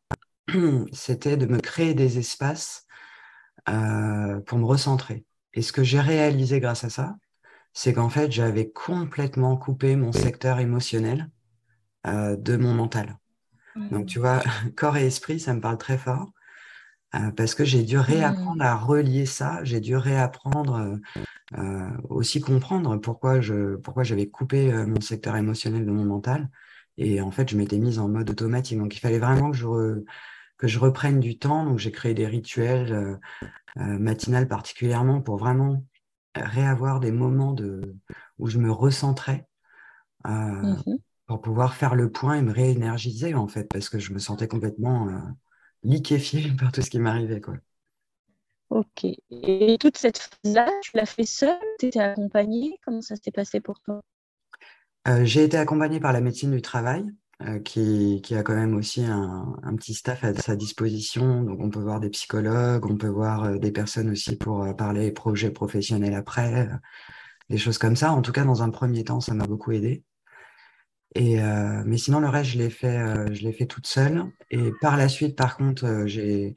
c'était 0.92 1.36
de 1.36 1.46
me 1.46 1.58
créer 1.58 1.94
des 1.94 2.18
espaces 2.18 2.86
pour 3.64 4.58
me 4.58 4.64
recentrer. 4.64 5.24
Et 5.54 5.62
ce 5.62 5.72
que 5.72 5.82
j'ai 5.82 6.00
réalisé 6.00 6.60
grâce 6.60 6.84
à 6.84 6.90
ça, 6.90 7.16
c'est 7.72 7.94
qu'en 7.94 8.10
fait, 8.10 8.30
j'avais 8.30 8.70
complètement 8.70 9.56
coupé 9.56 9.96
mon 9.96 10.12
secteur 10.12 10.60
émotionnel 10.60 11.30
de 12.06 12.56
mon 12.56 12.74
mental. 12.74 13.18
Donc, 13.90 14.06
tu 14.06 14.18
vois, 14.18 14.42
corps 14.76 14.96
et 14.98 15.06
esprit, 15.06 15.40
ça 15.40 15.54
me 15.54 15.60
parle 15.60 15.78
très 15.78 15.98
fort. 15.98 16.30
Euh, 17.14 17.30
parce 17.30 17.54
que 17.54 17.64
j'ai 17.64 17.82
dû 17.82 17.98
réapprendre 17.98 18.62
à 18.64 18.76
relier 18.76 19.26
ça, 19.26 19.62
j'ai 19.62 19.80
dû 19.80 19.96
réapprendre 19.96 20.74
euh, 20.74 20.96
euh, 21.58 21.90
aussi 22.08 22.40
comprendre 22.40 22.96
pourquoi 22.96 23.40
je 23.40 23.76
pourquoi 23.76 24.02
j'avais 24.02 24.28
coupé 24.28 24.72
mon 24.72 25.00
secteur 25.00 25.36
émotionnel 25.36 25.84
de 25.84 25.90
mon 25.90 26.04
mental. 26.04 26.50
Et 26.96 27.20
en 27.20 27.30
fait 27.30 27.48
je 27.50 27.56
m'étais 27.56 27.78
mise 27.78 27.98
en 27.98 28.08
mode 28.08 28.30
automatique. 28.30 28.78
Donc 28.78 28.96
il 28.96 29.00
fallait 29.00 29.18
vraiment 29.18 29.50
que 29.50 29.56
je 29.56 30.04
que 30.56 30.66
je 30.66 30.78
reprenne 30.78 31.20
du 31.20 31.38
temps. 31.38 31.64
Donc 31.64 31.78
j'ai 31.78 31.92
créé 31.92 32.14
des 32.14 32.26
rituels 32.26 33.20
matinales 33.76 34.48
particulièrement 34.48 35.20
pour 35.20 35.36
vraiment 35.36 35.84
réavoir 36.34 36.98
des 37.00 37.12
moments 37.12 37.52
de 37.52 37.96
où 38.38 38.48
je 38.48 38.58
me 38.58 38.70
recentrais 38.70 39.46
mmh 40.24 40.74
pour 41.26 41.40
pouvoir 41.40 41.72
faire 41.72 41.94
le 41.94 42.12
point 42.12 42.34
et 42.34 42.42
me 42.42 42.52
réénergiser 42.52 43.34
en 43.34 43.48
fait 43.48 43.64
parce 43.64 43.88
que 43.88 43.98
je 43.98 44.12
me 44.12 44.18
sentais 44.18 44.46
complètement 44.46 45.08
liquéfié 45.84 46.50
par 46.58 46.72
tout 46.72 46.82
ce 46.82 46.90
qui 46.90 46.98
m'arrivait. 46.98 47.40
Quoi. 47.40 47.54
Ok. 48.70 49.06
Et 49.30 49.76
toute 49.78 49.96
cette 49.96 50.18
phase-là, 50.18 50.68
tu 50.82 50.90
l'as 50.94 51.06
fait 51.06 51.26
seule 51.26 51.58
Tu 51.78 51.86
étais 51.86 52.00
accompagnée? 52.00 52.78
Comment 52.84 53.02
ça 53.02 53.14
s'est 53.16 53.30
passé 53.30 53.60
pour 53.60 53.80
toi? 53.80 54.00
Euh, 55.06 55.24
J'ai 55.24 55.44
été 55.44 55.56
accompagnée 55.56 56.00
par 56.00 56.12
la 56.12 56.20
médecine 56.20 56.50
du 56.50 56.62
travail, 56.62 57.04
euh, 57.42 57.60
qui, 57.60 58.20
qui, 58.22 58.34
a 58.34 58.42
quand 58.42 58.54
même 58.54 58.74
aussi 58.74 59.04
un, 59.04 59.54
un, 59.62 59.76
petit 59.76 59.94
staff 59.94 60.24
à 60.24 60.34
sa 60.34 60.56
disposition. 60.56 61.42
Donc, 61.42 61.60
on 61.60 61.70
peut 61.70 61.80
voir 61.80 62.00
des 62.00 62.10
psychologues, 62.10 62.86
on 62.86 62.96
peut 62.96 63.08
voir 63.08 63.44
euh, 63.44 63.58
des 63.58 63.70
personnes 63.70 64.10
aussi 64.10 64.36
pour 64.36 64.74
parler 64.76 65.12
projets 65.12 65.50
professionnels 65.50 66.14
après, 66.14 66.68
des 67.50 67.58
choses 67.58 67.78
comme 67.78 67.96
ça. 67.96 68.12
En 68.12 68.22
tout 68.22 68.32
cas, 68.32 68.44
dans 68.44 68.62
un 68.62 68.70
premier 68.70 69.04
temps, 69.04 69.20
ça 69.20 69.34
m'a 69.34 69.46
beaucoup 69.46 69.72
aidé. 69.72 70.02
Et, 71.14 71.40
euh, 71.40 71.82
mais 71.86 71.96
sinon, 71.96 72.20
le 72.20 72.28
reste, 72.28 72.50
je 72.50 72.58
l'ai 72.58 72.70
fait, 72.70 72.98
euh, 72.98 73.32
je 73.32 73.42
l'ai 73.42 73.52
fait 73.52 73.66
toute 73.66 73.86
seule. 73.86 74.24
Et 74.50 74.72
par 74.80 74.96
la 74.96 75.08
suite, 75.08 75.36
par 75.36 75.56
contre, 75.56 75.84
euh, 75.84 76.06
j'ai, 76.06 76.54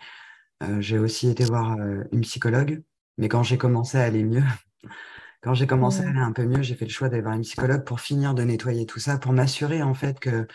j'ai 0.80 0.98
aussi 0.98 1.30
été 1.30 1.46
voir 1.46 1.78
une 2.12 2.22
psychologue. 2.22 2.82
Mais 3.20 3.30
quand 3.30 3.44
j'ai 3.44 3.58
commencé 3.58 3.98
à 3.98 4.04
aller 4.04 4.24
mieux, 4.24 4.44
quand 5.42 5.54
j'ai 5.54 5.68
commencé 5.68 6.02
à 6.02 6.10
aller 6.10 6.20
un 6.20 6.32
peu 6.32 6.46
mieux, 6.46 6.64
j'ai 6.64 6.76
fait 6.76 6.86
le 6.86 6.92
choix 6.92 7.10
d'aller 7.10 7.22
voir 7.22 7.36
une 7.36 7.44
psychologue 7.44 7.84
pour 7.84 8.00
finir 8.00 8.34
de 8.34 8.44
nettoyer 8.44 8.86
tout 8.88 9.00
ça, 9.00 9.18
pour 9.18 9.34
m'assurer 9.34 9.84
en 9.84 9.94
fait 9.94 10.20
que 10.20 10.48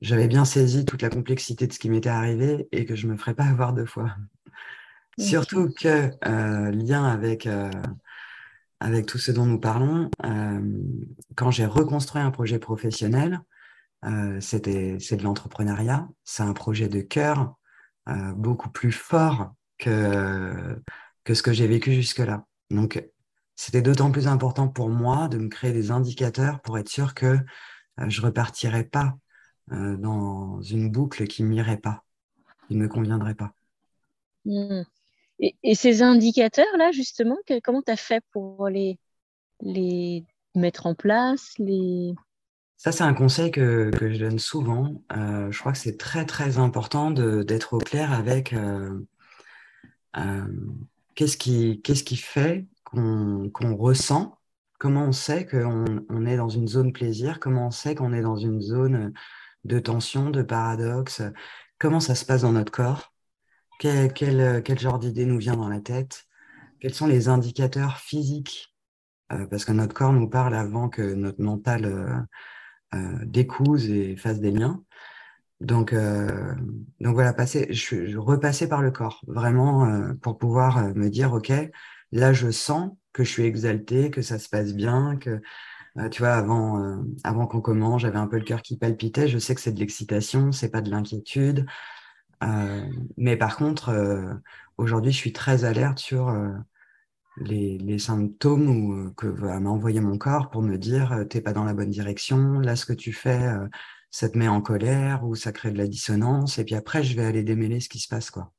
j'avais 0.00 0.26
bien 0.26 0.44
saisi 0.44 0.84
toute 0.84 1.02
la 1.02 1.10
complexité 1.10 1.66
de 1.68 1.72
ce 1.72 1.78
qui 1.78 1.90
m'était 1.90 2.08
arrivé 2.08 2.68
et 2.72 2.84
que 2.84 2.96
je 2.96 3.06
me 3.06 3.16
ferais 3.16 3.34
pas 3.34 3.44
avoir 3.44 3.72
deux 3.72 3.86
fois. 3.86 4.16
Surtout 5.18 5.72
que 5.80 6.10
lien 6.72 7.04
avec 7.04 7.48
avec 8.80 9.06
tout 9.06 9.18
ce 9.18 9.30
dont 9.30 9.44
nous 9.44 9.60
parlons, 9.60 10.10
euh, 10.24 10.60
quand 11.36 11.50
j'ai 11.50 11.66
reconstruit 11.66 12.22
un 12.22 12.30
projet 12.30 12.58
professionnel, 12.58 13.40
euh, 14.06 14.40
c'était 14.40 14.96
c'est 14.98 15.18
de 15.18 15.22
l'entrepreneuriat, 15.22 16.08
c'est 16.24 16.42
un 16.42 16.54
projet 16.54 16.88
de 16.88 17.02
cœur 17.02 17.54
euh, 18.08 18.32
beaucoup 18.32 18.70
plus 18.70 18.92
fort 18.92 19.54
que 19.78 20.80
que 21.24 21.34
ce 21.34 21.42
que 21.42 21.52
j'ai 21.52 21.66
vécu 21.66 21.92
jusque-là. 21.92 22.46
Donc 22.70 23.06
c'était 23.54 23.82
d'autant 23.82 24.10
plus 24.10 24.26
important 24.26 24.68
pour 24.68 24.88
moi 24.88 25.28
de 25.28 25.36
me 25.36 25.48
créer 25.48 25.72
des 25.72 25.90
indicateurs 25.90 26.60
pour 26.62 26.78
être 26.78 26.88
sûr 26.88 27.12
que 27.12 27.38
je 27.98 28.22
repartirais 28.22 28.84
pas 28.84 29.14
dans 29.68 30.62
une 30.62 30.90
boucle 30.90 31.26
qui 31.26 31.44
m'irait 31.44 31.76
pas, 31.76 32.02
qui 32.66 32.74
ne 32.74 32.80
me 32.80 32.88
conviendrait 32.88 33.34
pas. 33.34 33.52
Mmh. 34.46 34.82
Et, 35.40 35.74
ces 35.74 36.02
indicateurs-là, 36.02 36.92
justement, 36.92 37.36
comment 37.64 37.82
tu 37.82 37.92
as 37.92 37.96
fait 37.96 38.22
pour 38.32 38.68
les, 38.68 38.98
mettre 40.54 40.86
en 40.86 40.94
place. 40.94 41.54
Ça, 42.76 42.92
c'est 42.92 43.04
un 43.04 43.14
conseil 43.14 43.50
que, 43.50 43.90
je 44.00 44.18
donne 44.18 44.38
souvent. 44.38 45.02
Euh, 45.16 45.50
je 45.50 45.58
crois 45.58 45.72
que 45.72 45.78
c'est 45.78 45.96
très, 45.96 46.26
très 46.26 46.58
important 46.58 47.10
d'être 47.10 47.74
au 47.74 47.78
clair 47.78 48.12
avec 48.12 48.52
euh, 48.52 48.98
euh, 50.16 50.46
qu'est-ce 51.14 51.36
qui, 51.36 52.16
fait 52.16 52.66
qu'on 52.84 53.76
ressent, 53.76 54.38
comment 54.78 55.04
on 55.04 55.12
sait 55.12 55.46
qu'on 55.46 56.04
on 56.08 56.26
est 56.26 56.36
dans 56.36 56.48
une 56.48 56.68
zone 56.68 56.92
plaisir, 56.92 57.38
comment 57.38 57.68
on 57.68 57.70
sait 57.70 57.94
qu'on 57.94 58.12
est 58.12 58.22
dans 58.22 58.36
une 58.36 58.60
zone 58.60 59.12
de 59.64 59.78
tension, 59.78 60.30
de 60.30 60.42
paradoxe, 60.42 61.22
comment 61.78 62.00
ça 62.00 62.14
se 62.14 62.24
passe 62.24 62.42
dans 62.42 62.52
notre 62.52 62.72
corps. 62.72 63.12
Quel, 63.80 64.12
quel, 64.12 64.78
genre 64.78 64.98
d'idée 64.98 65.24
nous 65.24 65.38
vient 65.38 65.56
dans 65.56 65.70
la 65.70 65.80
tête? 65.80 66.26
Quels 66.80 66.92
sont 66.92 67.06
les 67.06 67.28
indicateurs 67.28 67.96
physiques? 67.96 68.76
Euh, 69.32 69.46
Parce 69.46 69.64
que 69.64 69.72
notre 69.72 69.94
corps 69.94 70.12
nous 70.12 70.28
parle 70.28 70.54
avant 70.54 70.90
que 70.90 71.14
notre 71.14 71.40
mental 71.40 71.86
euh, 71.86 72.14
euh, 72.94 73.24
découse 73.24 73.88
et 73.88 74.16
fasse 74.16 74.38
des 74.38 74.50
liens. 74.50 74.84
Donc, 75.60 75.94
donc 75.94 77.14
voilà, 77.14 77.34
passer, 77.34 77.68
je, 77.70 78.06
je 78.06 78.16
repassais 78.16 78.66
par 78.66 78.80
le 78.80 78.90
corps, 78.90 79.20
vraiment 79.26 80.14
pour 80.22 80.38
pouvoir 80.38 80.94
me 80.94 81.10
dire, 81.10 81.34
OK, 81.34 81.52
là, 82.12 82.32
je 82.32 82.50
sens 82.50 82.92
que 83.12 83.24
je 83.24 83.30
suis 83.30 83.44
exalté, 83.44 84.10
que 84.10 84.22
ça 84.22 84.38
se 84.38 84.48
passe 84.48 84.72
bien, 84.72 85.18
que, 85.18 85.38
tu 86.10 86.22
vois, 86.22 86.32
avant, 86.32 87.04
avant 87.24 87.46
qu'on 87.46 87.60
commence, 87.60 88.00
j'avais 88.00 88.16
un 88.16 88.26
peu 88.26 88.38
le 88.38 88.44
cœur 88.44 88.62
qui 88.62 88.78
palpitait. 88.78 89.28
Je 89.28 89.36
sais 89.38 89.54
que 89.54 89.60
c'est 89.60 89.72
de 89.72 89.80
l'excitation, 89.80 90.50
c'est 90.50 90.70
pas 90.70 90.80
de 90.80 90.90
l'inquiétude. 90.90 91.66
Euh, 92.42 92.86
mais 93.16 93.36
par 93.36 93.56
contre, 93.56 93.90
euh, 93.90 94.34
aujourd'hui, 94.78 95.12
je 95.12 95.16
suis 95.16 95.32
très 95.32 95.64
alerte 95.64 95.98
sur 95.98 96.28
euh, 96.28 96.50
les, 97.36 97.78
les, 97.78 97.98
symptômes 97.98 98.68
ou, 98.68 99.12
que 99.12 99.26
va 99.26 99.60
m'envoyer 99.60 100.00
mon 100.00 100.18
corps 100.18 100.50
pour 100.50 100.62
me 100.62 100.76
dire 100.76 101.24
t'es 101.28 101.40
pas 101.40 101.52
dans 101.52 101.64
la 101.64 101.74
bonne 101.74 101.90
direction, 101.90 102.60
là 102.60 102.76
ce 102.76 102.86
que 102.86 102.92
tu 102.92 103.12
fais, 103.12 103.50
ça 104.10 104.28
te 104.28 104.36
met 104.36 104.48
en 104.48 104.60
colère 104.60 105.24
ou 105.24 105.34
ça 105.34 105.52
crée 105.52 105.70
de 105.70 105.78
la 105.78 105.86
dissonance. 105.86 106.58
Et 106.58 106.64
puis 106.64 106.74
après, 106.74 107.02
je 107.02 107.16
vais 107.16 107.24
aller 107.24 107.42
démêler 107.42 107.80
ce 107.80 107.88
qui 107.88 107.98
se 107.98 108.08
passe. 108.08 108.30
Quoi. 108.30 108.52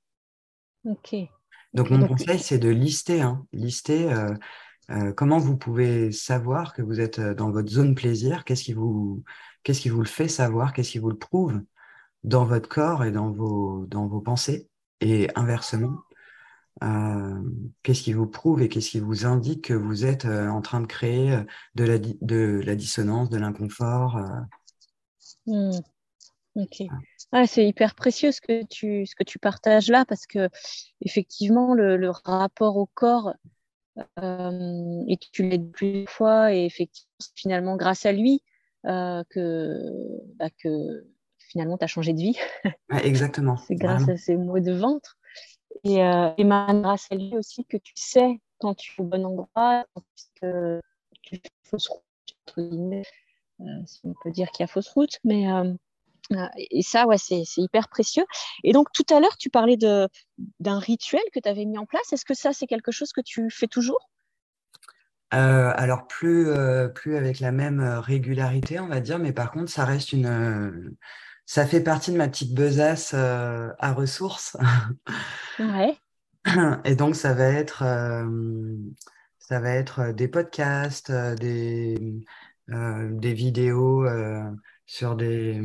Ok. 0.85 1.15
Donc 1.73 1.89
mon 1.89 2.07
conseil, 2.07 2.39
c'est 2.39 2.59
de 2.59 2.69
lister, 2.69 3.21
hein, 3.21 3.45
lister 3.53 4.13
euh, 4.91 5.13
comment 5.13 5.37
vous 5.37 5.57
pouvez 5.57 6.11
savoir 6.11 6.73
que 6.73 6.81
vous 6.81 6.99
êtes 6.99 7.19
dans 7.19 7.51
votre 7.51 7.69
zone 7.69 7.95
plaisir, 7.95 8.43
qu'est-ce 8.43 8.63
qui 8.63 8.73
vous, 8.73 9.23
qu'est-ce 9.63 9.81
qui 9.81 9.89
vous 9.89 10.01
le 10.01 10.07
fait 10.07 10.27
savoir, 10.27 10.73
qu'est-ce 10.73 10.91
qui 10.91 10.99
vous 10.99 11.09
le 11.09 11.17
prouve 11.17 11.61
dans 12.23 12.45
votre 12.45 12.69
corps 12.69 13.03
et 13.03 13.11
dans 13.11 13.31
vos, 13.31 13.85
dans 13.87 14.07
vos 14.07 14.21
pensées 14.21 14.69
et 14.99 15.29
inversement. 15.35 15.99
Euh, 16.83 17.41
qu'est-ce 17.83 18.01
qui 18.01 18.13
vous 18.13 18.27
prouve 18.27 18.61
et 18.61 18.69
qu'est-ce 18.69 18.91
qui 18.91 18.99
vous 18.99 19.25
indique 19.25 19.65
que 19.65 19.73
vous 19.73 20.05
êtes 20.05 20.25
euh, 20.25 20.47
en 20.47 20.61
train 20.61 20.81
de 20.81 20.87
créer 20.87 21.33
euh, 21.33 21.43
de 21.75 21.83
la, 21.83 21.99
de 21.99 22.61
la 22.65 22.75
dissonance, 22.75 23.29
de 23.29 23.37
l'inconfort 23.37 24.19
mmh. 25.45 25.71
Ok. 26.55 26.83
Ah, 27.31 27.47
c'est 27.47 27.65
hyper 27.65 27.95
précieux 27.95 28.31
ce 28.31 28.41
que 28.41 28.65
tu, 28.65 29.05
ce 29.05 29.15
que 29.15 29.23
tu 29.23 29.39
partages 29.39 29.89
là 29.89 30.05
parce 30.05 30.25
que 30.25 30.49
effectivement 30.99 31.73
le, 31.73 31.95
le 31.95 32.09
rapport 32.09 32.77
au 32.77 32.87
corps 32.87 33.33
et 34.17 35.17
tu 35.31 35.47
l'as 35.47 35.57
dit 35.57 35.71
plusieurs 35.71 36.09
fois 36.09 36.53
et 36.53 36.65
effectivement 36.65 37.09
finalement 37.35 37.77
grâce 37.77 38.05
à 38.05 38.11
lui 38.11 38.43
que, 38.83 39.77
bah, 40.37 40.49
que 40.61 41.05
finalement, 41.51 41.77
tu 41.77 41.83
as 41.83 41.87
changé 41.87 42.13
de 42.13 42.19
vie. 42.19 42.37
exactement. 43.03 43.57
c'est 43.57 43.75
grâce 43.75 44.07
à 44.09 44.17
ces 44.17 44.35
mots 44.35 44.59
de 44.59 44.73
ventre. 44.73 45.17
Et, 45.83 46.03
euh, 46.03 46.29
et 46.37 46.43
grâce 46.43 47.07
à 47.11 47.15
lui 47.15 47.35
aussi 47.35 47.65
que 47.65 47.77
tu 47.77 47.93
sais 47.95 48.39
quand 48.59 48.75
tu 48.75 48.91
es 48.91 49.01
au 49.01 49.05
bon 49.05 49.25
endroit, 49.25 49.85
que 50.41 50.79
tu 51.23 51.35
fais 51.35 51.41
fausse 51.63 51.87
route, 51.87 52.57
euh, 52.57 53.65
si 53.85 54.01
on 54.03 54.13
peut 54.23 54.31
dire 54.31 54.49
qu'il 54.51 54.63
y 54.63 54.65
a 54.65 54.67
fausse 54.67 54.89
route. 54.89 55.19
Mais, 55.23 55.51
euh, 55.51 55.73
euh, 56.33 56.47
et 56.55 56.81
ça, 56.81 57.05
ouais, 57.07 57.17
c'est, 57.17 57.43
hyper 57.57 57.89
précieux. 57.89 58.25
Et 58.63 58.71
donc, 58.71 58.87
tout 58.93 59.05
à 59.13 59.19
l'heure, 59.19 59.35
tu 59.37 59.49
parlais 59.49 59.77
d'un 59.77 60.79
rituel 60.79 61.23
que 61.33 61.39
tu 61.39 61.49
avais 61.49 61.65
mis 61.65 61.77
en 61.77 61.85
place. 61.85 62.13
Est-ce 62.13 62.25
que 62.25 62.33
ça, 62.33 62.53
c'est 62.53 62.67
quelque 62.67 62.91
chose 62.91 63.11
que 63.11 63.21
tu 63.21 63.49
fais 63.49 63.67
toujours? 63.67 64.09
Alors 65.33 66.07
plus, 66.07 66.49
plus 66.93 67.15
avec 67.15 67.39
la 67.39 67.53
même 67.53 67.79
régularité, 67.81 68.81
on 68.81 68.87
va 68.87 68.99
dire, 68.99 69.17
mais 69.17 69.31
par 69.31 69.49
contre, 69.51 69.71
ça 69.71 69.85
reste 69.85 70.11
une, 70.11 70.93
ça 71.51 71.67
fait 71.67 71.81
partie 71.81 72.13
de 72.13 72.17
ma 72.17 72.29
petite 72.29 72.53
besace 72.53 73.11
euh, 73.13 73.73
à 73.77 73.91
ressources. 73.91 74.55
Ouais. 75.59 75.97
Et 76.85 76.95
donc, 76.95 77.17
ça 77.17 77.33
va 77.33 77.49
être, 77.49 77.83
euh, 77.83 78.77
ça 79.37 79.59
va 79.59 79.71
être 79.71 79.99
euh, 79.99 80.13
des 80.13 80.29
podcasts, 80.29 81.11
des, 81.11 82.25
des 82.69 83.33
vidéos 83.33 84.07
sur, 84.85 85.17
des, 85.17 85.61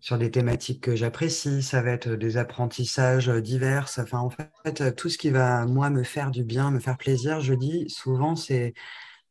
sur 0.00 0.18
des 0.18 0.30
thématiques 0.30 0.82
que 0.82 0.94
j'apprécie. 0.94 1.62
Ça 1.62 1.80
va 1.80 1.92
être 1.92 2.10
des 2.10 2.36
apprentissages 2.36 3.28
divers. 3.28 3.88
Enfin, 3.96 4.18
en 4.18 4.28
fait, 4.28 4.94
tout 4.94 5.08
ce 5.08 5.16
qui 5.16 5.30
va, 5.30 5.64
moi, 5.64 5.88
me 5.88 6.02
faire 6.02 6.30
du 6.30 6.44
bien, 6.44 6.70
me 6.70 6.80
faire 6.80 6.98
plaisir, 6.98 7.40
je 7.40 7.54
dis 7.54 7.88
souvent, 7.88 8.36
c'est 8.36 8.74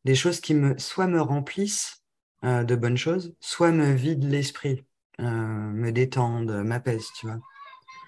des 0.05 0.15
choses 0.15 0.39
qui 0.39 0.55
me, 0.55 0.75
soit 0.79 1.05
me 1.05 1.21
remplissent 1.21 2.01
de 2.41 2.75
bonnes 2.75 2.97
choses, 2.97 3.35
soit 3.39 3.71
me 3.71 3.93
vident 3.93 4.27
l'esprit, 4.27 4.83
me 5.19 5.91
détendent, 5.91 6.63
m'apaisent, 6.63 7.11
tu 7.17 7.27
vois. 7.27 7.39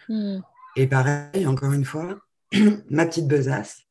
Hmm. 0.09 0.39
Et 0.75 0.87
pareil, 0.87 1.47
encore 1.47 1.73
une 1.73 1.85
fois, 1.85 2.19
ma 2.89 3.05
petite 3.05 3.27
besace, 3.27 3.83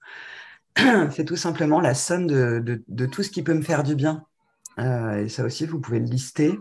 c'est 0.76 1.25
tout 1.25 1.37
simplement 1.37 1.80
la 1.80 1.94
somme 1.94 2.26
de, 2.26 3.06
tout 3.06 3.23
ce 3.23 3.30
qui 3.30 3.42
peut 3.42 3.54
me 3.54 3.62
faire 3.62 3.82
du 3.82 3.94
bien. 3.94 4.25
et 4.78 5.28
ça 5.28 5.44
aussi, 5.44 5.66
vous 5.66 5.80
pouvez 5.80 6.00
le 6.00 6.06
lister. 6.06 6.58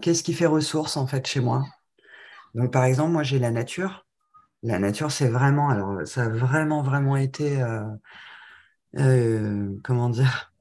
Qu'est-ce 0.00 0.22
qui 0.22 0.34
fait 0.34 0.46
ressource 0.46 0.96
en 0.96 1.06
fait 1.06 1.26
chez 1.26 1.40
moi? 1.40 1.64
Donc 2.54 2.72
par 2.72 2.84
exemple, 2.84 3.12
moi 3.12 3.22
j'ai 3.22 3.38
la 3.38 3.50
nature. 3.50 4.06
La 4.62 4.78
nature, 4.78 5.12
c'est 5.12 5.28
vraiment, 5.28 5.68
alors 5.68 6.06
ça 6.06 6.24
a 6.24 6.28
vraiment, 6.28 6.82
vraiment 6.82 7.16
été, 7.16 7.62
euh, 7.62 7.84
euh, 8.98 9.70
comment 9.84 10.08
dire, 10.08 10.52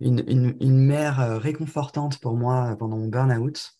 une, 0.00 0.54
une, 0.60 0.78
mer 0.78 1.20
euh, 1.20 1.38
réconfortante 1.38 2.20
pour 2.20 2.36
moi 2.36 2.76
pendant 2.78 2.98
mon 2.98 3.08
burn-out. 3.08 3.78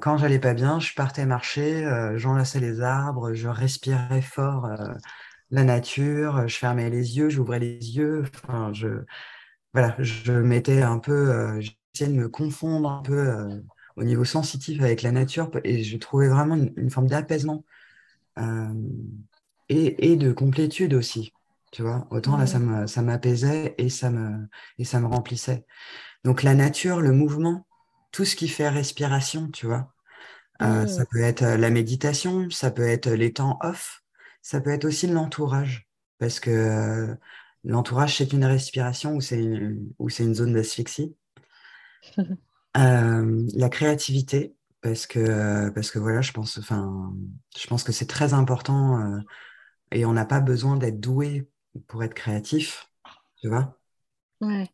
quand 0.00 0.18
j'allais 0.18 0.38
pas 0.38 0.54
bien, 0.54 0.78
je 0.80 0.94
partais 0.94 1.26
marcher, 1.26 1.88
j'enlaçais 2.16 2.60
les 2.60 2.80
arbres, 2.80 3.32
je 3.32 3.48
respirais 3.48 4.22
fort 4.22 4.68
la 5.50 5.64
nature, 5.64 6.46
je 6.48 6.56
fermais 6.58 6.90
les 6.90 7.16
yeux, 7.16 7.30
j'ouvrais 7.30 7.60
les 7.60 7.96
yeux, 7.96 8.24
enfin, 8.44 8.72
je, 8.72 9.04
voilà, 9.72 9.96
je 9.98 10.32
mettais 10.32 10.82
un 10.82 10.98
peu, 10.98 11.60
j'essayais 11.60 12.12
de 12.12 12.18
me 12.18 12.28
confondre 12.28 12.90
un 12.90 13.02
peu 13.02 13.62
au 13.96 14.04
niveau 14.04 14.24
sensitif 14.24 14.82
avec 14.82 15.02
la 15.02 15.12
nature 15.12 15.50
et 15.64 15.82
je 15.82 15.96
trouvais 15.96 16.28
vraiment 16.28 16.56
une 16.56 16.90
forme 16.90 17.06
d'apaisement 17.06 17.64
euh, 18.38 18.74
et, 19.68 20.16
de 20.16 20.32
complétude 20.32 20.94
aussi. 20.94 21.32
Tu 21.74 21.82
vois, 21.82 22.06
autant 22.12 22.36
là, 22.36 22.46
ça 22.46 23.02
m'apaisait 23.02 23.74
et, 23.78 23.88
ça 23.88 24.08
me, 24.08 24.46
et 24.78 24.84
ça 24.84 25.00
me 25.00 25.08
remplissait. 25.08 25.66
Donc 26.22 26.44
la 26.44 26.54
nature, 26.54 27.00
le 27.00 27.10
mouvement, 27.10 27.66
tout 28.12 28.24
ce 28.24 28.36
qui 28.36 28.46
fait 28.46 28.68
respiration, 28.68 29.50
tu 29.50 29.66
vois. 29.66 29.92
Euh, 30.62 30.86
ça 30.86 31.04
peut 31.04 31.20
être 31.20 31.42
euh, 31.42 31.56
la 31.56 31.70
méditation, 31.70 32.48
ça 32.48 32.70
peut 32.70 32.86
être 32.86 33.10
les 33.10 33.32
temps 33.32 33.58
off, 33.60 34.04
ça 34.40 34.60
peut 34.60 34.70
être 34.70 34.84
aussi 34.84 35.08
l'entourage. 35.08 35.88
Parce 36.18 36.38
que 36.38 37.16
l'entourage, 37.64 38.18
c'est 38.18 38.32
une 38.32 38.44
respiration 38.44 39.16
ou 39.16 39.20
c'est 39.20 39.42
une, 39.42 39.92
une 39.98 40.34
zone 40.34 40.52
d'asphyxie. 40.52 41.16
la 42.76 43.68
créativité, 43.68 44.54
parce 44.80 45.08
que 45.08 45.70
parce 45.70 45.90
que 45.90 45.98
voilà 45.98 46.20
je 46.20 46.30
pense 46.30 46.58
enfin 46.58 47.12
je 47.58 47.66
pense 47.66 47.82
que 47.82 47.90
c'est 47.90 48.06
très 48.06 48.32
important 48.32 49.00
euh, 49.00 49.18
et 49.90 50.04
on 50.04 50.12
n'a 50.12 50.26
pas 50.26 50.40
besoin 50.40 50.76
d'être 50.76 51.00
doué 51.00 51.48
pour 51.86 52.02
être 52.04 52.14
créatif 52.14 52.90
tu 53.36 53.48
vois 53.48 53.78
ouais. 54.40 54.68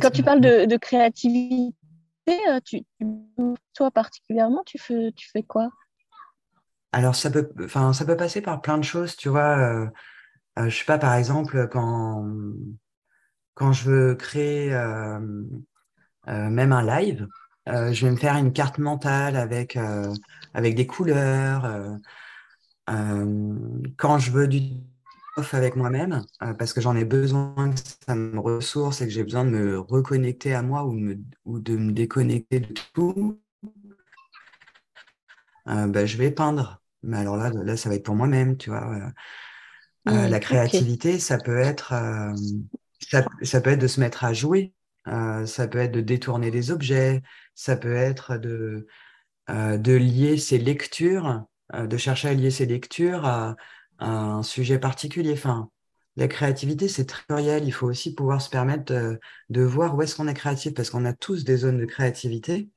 quand 0.00 0.10
tu 0.10 0.22
parles 0.22 0.40
de, 0.40 0.76
créativité 0.76 1.74
euh, 2.48 2.60
tu, 2.64 2.84
toi 3.74 3.90
particulièrement 3.90 4.62
tu 4.64 4.78
fais 4.78 5.12
tu 5.16 5.28
fais 5.30 5.42
quoi? 5.42 5.70
Alors 6.92 7.14
ça 7.14 7.30
peut 7.30 7.50
enfin 7.64 7.92
ça 7.92 8.04
peut 8.04 8.16
passer 8.16 8.40
par 8.40 8.60
plein 8.60 8.78
de 8.78 8.84
choses 8.84 9.16
tu 9.16 9.28
vois 9.28 9.58
euh, 9.58 9.88
je 10.56 10.76
sais 10.76 10.84
pas 10.84 10.98
par 10.98 11.14
exemple 11.14 11.68
quand 11.68 12.26
quand 13.54 13.72
je 13.72 13.90
veux 13.90 14.14
créer 14.14 14.70
même 16.26 16.72
un 16.72 17.00
live 17.00 17.26
euh, 17.68 17.92
je 17.92 18.06
vais 18.06 18.12
me 18.12 18.16
faire 18.16 18.36
une 18.36 18.52
carte 18.52 18.78
mentale 18.78 19.36
avec, 19.36 19.76
euh, 19.76 20.12
avec 20.54 20.74
des 20.74 20.86
couleurs. 20.86 21.64
Euh, 22.88 23.54
quand 23.98 24.18
je 24.18 24.30
veux 24.30 24.48
du 24.48 24.60
off 25.38 25.54
avec 25.54 25.76
moi-même, 25.76 26.24
parce 26.58 26.72
que 26.72 26.80
j'en 26.80 26.96
ai 26.96 27.04
besoin, 27.04 27.70
que 27.70 27.80
ça 28.06 28.14
me 28.14 28.38
ressource 28.38 29.00
et 29.00 29.06
que 29.06 29.12
j'ai 29.12 29.24
besoin 29.24 29.44
de 29.44 29.50
me 29.50 29.78
reconnecter 29.78 30.54
à 30.54 30.62
moi 30.62 30.84
ou, 30.84 30.98
ou 31.44 31.60
de 31.60 31.76
me 31.76 31.92
déconnecter 31.92 32.60
de 32.60 32.74
tout, 32.94 33.40
bah, 35.66 36.06
je 36.06 36.16
vais 36.16 36.30
peindre. 36.30 36.80
Mais 37.02 37.18
alors 37.18 37.36
là, 37.36 37.50
là, 37.50 37.76
ça 37.76 37.88
va 37.88 37.94
être 37.94 38.04
pour 38.04 38.16
moi-même, 38.16 38.56
tu 38.56 38.70
vois. 38.70 39.12
la 40.06 40.40
créativité, 40.40 41.18
ça 41.18 41.38
peut 41.38 41.58
être, 41.58 41.94
ça, 43.00 43.60
peut 43.60 43.70
être 43.70 43.80
de 43.80 43.86
se 43.86 44.00
mettre 44.00 44.24
à 44.24 44.32
jouer. 44.32 44.72
ça 45.06 45.68
peut 45.68 45.78
être 45.78 45.92
de 45.92 46.00
détourner 46.00 46.50
des 46.50 46.70
objets, 46.70 47.22
ça 47.54 47.76
peut 47.76 47.94
être 47.94 48.38
de, 48.38 48.86
euh, 49.50 49.78
de 49.78 49.92
lier 49.94 50.36
ses 50.36 50.58
lectures, 50.58 51.46
euh, 51.74 51.86
de 51.86 51.96
chercher 51.96 52.28
à 52.28 52.34
lier 52.34 52.50
ses 52.50 52.66
lectures 52.66 53.24
à, 53.24 53.56
un 53.98 54.42
sujet 54.42 54.78
particulier. 54.78 55.32
Enfin, 55.32 55.70
la 56.16 56.28
créativité, 56.28 56.88
c'est 56.88 57.06
très 57.06 57.34
réel. 57.34 57.64
Il 57.64 57.72
faut 57.72 57.86
aussi 57.86 58.14
pouvoir 58.14 58.42
se 58.42 58.50
permettre 58.50 58.92
de, 59.48 59.62
voir 59.62 59.94
où 59.94 60.02
est-ce 60.02 60.16
qu'on 60.16 60.28
est 60.28 60.34
créatif, 60.34 60.74
parce 60.74 60.90
qu'on 60.90 61.04
a 61.04 61.12
tous 61.12 61.44
des 61.44 61.58
zones 61.58 61.78
de 61.78 61.84
créativité, 61.84 62.68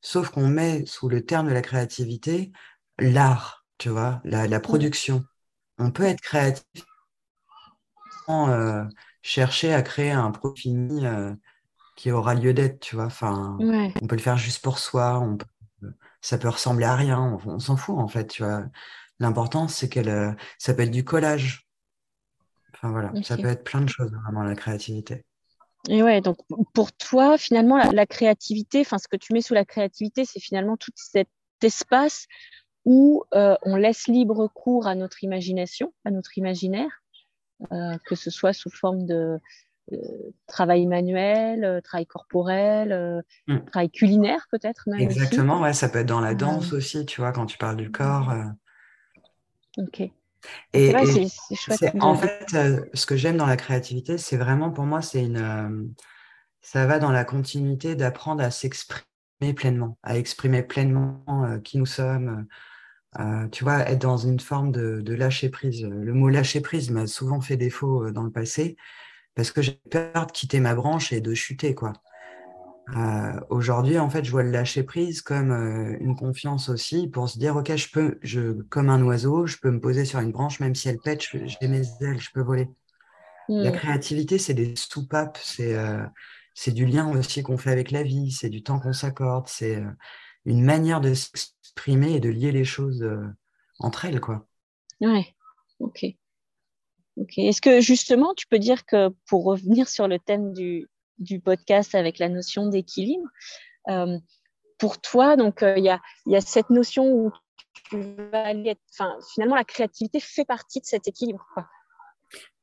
sauf 0.00 0.30
qu'on 0.30 0.48
met 0.48 0.84
sous 0.86 1.08
le 1.08 1.24
terme 1.24 1.48
de 1.48 1.52
la 1.54 1.62
créativité 1.62 2.52
l'art, 2.98 3.64
tu 3.78 3.88
vois, 3.88 4.20
la, 4.24 4.60
production. 4.60 5.24
On 5.78 5.90
peut 5.92 6.04
être 6.04 6.20
créatif 6.20 6.64
sans 8.26 8.48
euh, 8.50 8.84
chercher 9.22 9.72
à 9.72 9.82
créer 9.82 10.10
un 10.10 10.30
produit 10.30 10.74
qui 11.96 12.10
aura 12.10 12.34
lieu 12.34 12.52
d'être, 12.52 12.80
tu 12.80 12.96
vois. 12.96 13.06
Enfin, 13.06 13.56
on 13.60 14.06
peut 14.06 14.16
le 14.16 14.22
faire 14.22 14.36
juste 14.36 14.62
pour 14.62 14.78
soi, 14.78 15.18
on 15.20 15.38
ça 16.20 16.38
peut 16.38 16.48
ressembler 16.48 16.84
à 16.84 16.96
rien, 16.96 17.38
on, 17.46 17.58
s'en 17.58 17.76
fout 17.76 17.98
en 17.98 18.08
fait, 18.08 18.26
tu 18.26 18.42
vois. 18.42 18.64
L'important, 19.20 19.68
c'est 19.68 19.88
qu'elle, 19.88 20.08
euh, 20.08 20.32
ça 20.58 20.74
peut 20.74 20.82
être 20.82 20.90
du 20.90 21.04
collage. 21.04 21.66
Enfin 22.74 22.90
voilà, 22.90 23.12
ça 23.22 23.36
peut 23.36 23.48
être 23.48 23.64
plein 23.64 23.80
de 23.80 23.88
choses 23.88 24.12
vraiment 24.12 24.44
la 24.44 24.54
créativité. 24.54 25.24
Et 25.88 26.02
ouais, 26.02 26.20
donc 26.20 26.38
pour 26.74 26.92
toi, 26.92 27.38
finalement, 27.38 27.76
la, 27.76 28.06
créativité, 28.06 28.80
enfin 28.80 28.98
ce 28.98 29.08
que 29.08 29.16
tu 29.16 29.32
mets 29.32 29.40
sous 29.40 29.54
la 29.54 29.64
créativité, 29.64 30.24
c'est 30.24 30.40
finalement 30.40 30.76
tout 30.76 30.90
cet 30.94 31.28
espace 31.62 32.26
où 32.84 33.24
euh, 33.34 33.56
on 33.62 33.76
laisse 33.76 34.06
libre 34.06 34.48
cours 34.48 34.86
à 34.86 34.94
notre 34.94 35.24
imagination, 35.24 35.92
à 36.04 36.10
notre 36.10 36.36
imaginaire, 36.38 37.02
euh, 37.72 37.96
que 38.06 38.14
ce 38.14 38.30
soit 38.30 38.52
sous 38.52 38.70
forme 38.70 39.06
de, 39.06 39.38
euh, 39.92 39.96
travail 40.46 40.86
manuel, 40.86 41.80
travail 41.82 42.06
corporel, 42.06 43.24
mm. 43.46 43.58
travail 43.66 43.90
culinaire 43.90 44.46
peut-être 44.50 44.84
même. 44.88 45.00
Exactement, 45.00 45.60
ouais, 45.60 45.72
ça 45.72 45.88
peut 45.88 46.00
être 46.00 46.06
dans 46.06 46.20
la 46.20 46.34
danse 46.34 46.72
aussi, 46.72 47.06
tu 47.06 47.20
vois, 47.20 47.32
quand 47.32 47.46
tu 47.46 47.56
parles 47.58 47.76
du 47.76 47.90
corps. 47.90 48.32
Ok. 49.78 50.02
Et, 50.72 50.94
en 52.00 52.14
fait, 52.14 52.46
ce 52.94 53.06
que 53.06 53.16
j'aime 53.16 53.36
dans 53.36 53.46
la 53.46 53.56
créativité, 53.56 54.18
c'est 54.18 54.36
vraiment 54.36 54.70
pour 54.70 54.84
moi, 54.84 55.02
c'est 55.02 55.24
une, 55.24 55.94
ça 56.62 56.86
va 56.86 56.98
dans 56.98 57.10
la 57.10 57.24
continuité 57.24 57.96
d'apprendre 57.96 58.42
à 58.42 58.50
s'exprimer 58.50 59.54
pleinement, 59.54 59.98
à 60.02 60.16
exprimer 60.16 60.62
pleinement 60.62 61.24
qui 61.64 61.78
nous 61.78 61.86
sommes. 61.86 62.46
tu 63.50 63.64
vois, 63.64 63.80
être 63.88 64.00
dans 64.00 64.16
une 64.16 64.38
forme 64.38 64.70
de, 64.70 65.00
de 65.00 65.14
lâcher 65.14 65.48
prise. 65.48 65.84
Le 65.84 66.12
mot 66.14 66.28
lâcher 66.28 66.60
prise 66.60 66.90
m'a 66.90 67.06
souvent 67.06 67.40
fait 67.40 67.56
défaut 67.56 68.10
dans 68.12 68.22
le 68.22 68.30
passé 68.30 68.76
parce 69.34 69.50
que 69.50 69.62
j'ai 69.62 69.80
peur 69.90 70.26
de 70.26 70.32
quitter 70.32 70.60
ma 70.60 70.74
branche 70.74 71.12
et 71.12 71.20
de 71.20 71.34
chuter, 71.34 71.74
quoi. 71.74 71.92
Euh, 72.96 73.40
aujourd'hui, 73.50 73.98
en 73.98 74.08
fait, 74.08 74.24
je 74.24 74.30
vois 74.30 74.42
le 74.42 74.50
lâcher 74.50 74.82
prise 74.82 75.20
comme 75.20 75.50
euh, 75.50 75.96
une 76.00 76.16
confiance 76.16 76.68
aussi 76.68 77.06
pour 77.06 77.28
se 77.28 77.38
dire, 77.38 77.56
ok, 77.56 77.76
je 77.76 77.90
peux, 77.90 78.18
je, 78.22 78.62
comme 78.70 78.88
un 78.88 79.02
oiseau, 79.02 79.46
je 79.46 79.58
peux 79.58 79.70
me 79.70 79.80
poser 79.80 80.04
sur 80.04 80.20
une 80.20 80.32
branche, 80.32 80.60
même 80.60 80.74
si 80.74 80.88
elle 80.88 80.98
pète, 80.98 81.22
j'ai 81.22 81.68
mes 81.68 81.82
ailes, 82.00 82.20
je 82.20 82.30
peux 82.32 82.40
voler. 82.40 82.68
La 83.48 83.70
mm. 83.70 83.74
créativité, 83.74 84.38
c'est 84.38 84.54
des 84.54 84.74
soupapes, 84.76 85.38
c'est 85.42 85.74
euh, 85.74 86.04
c'est 86.54 86.72
du 86.72 86.86
lien 86.86 87.08
aussi 87.16 87.42
qu'on 87.42 87.56
fait 87.56 87.70
avec 87.70 87.90
la 87.90 88.02
vie, 88.02 88.32
c'est 88.32 88.48
du 88.48 88.62
temps 88.62 88.80
qu'on 88.80 88.92
s'accorde, 88.92 89.46
c'est 89.46 89.80
une 90.44 90.64
manière 90.64 91.00
de 91.00 91.14
s'exprimer 91.14 92.14
et 92.14 92.20
de 92.20 92.30
lier 92.30 92.50
les 92.50 92.64
choses 92.64 93.08
entre 93.78 94.06
elles, 94.06 94.20
quoi. 94.20 94.48
Ouais, 95.00 95.36
ok. 95.78 96.04
Est-ce 97.36 97.60
que 97.60 97.80
justement, 97.80 98.34
tu 98.34 98.48
peux 98.48 98.58
dire 98.58 98.84
que 98.86 99.10
pour 99.28 99.44
revenir 99.44 99.88
sur 99.88 100.08
le 100.08 100.18
thème 100.18 100.52
du, 100.52 100.88
podcast 101.44 101.94
avec 101.94 102.18
la 102.18 102.28
notion 102.28 102.68
d'équilibre, 102.68 103.28
euh, 103.88 104.18
pour 104.78 105.00
toi, 105.00 105.36
donc 105.36 105.62
euh, 105.62 105.74
il 105.76 105.84
y, 105.84 105.90
a, 106.36 106.40
cette 106.40 106.70
notion 106.70 107.10
où 107.10 107.32
tu 107.90 108.00
vas 108.32 108.46
aller 108.46 108.76
enfin, 108.92 109.16
finalement, 109.34 109.56
la 109.56 109.64
créativité 109.64 110.20
fait 110.20 110.44
partie 110.44 110.80
de 110.80 110.86
cet 110.86 111.08
équilibre. 111.08 111.44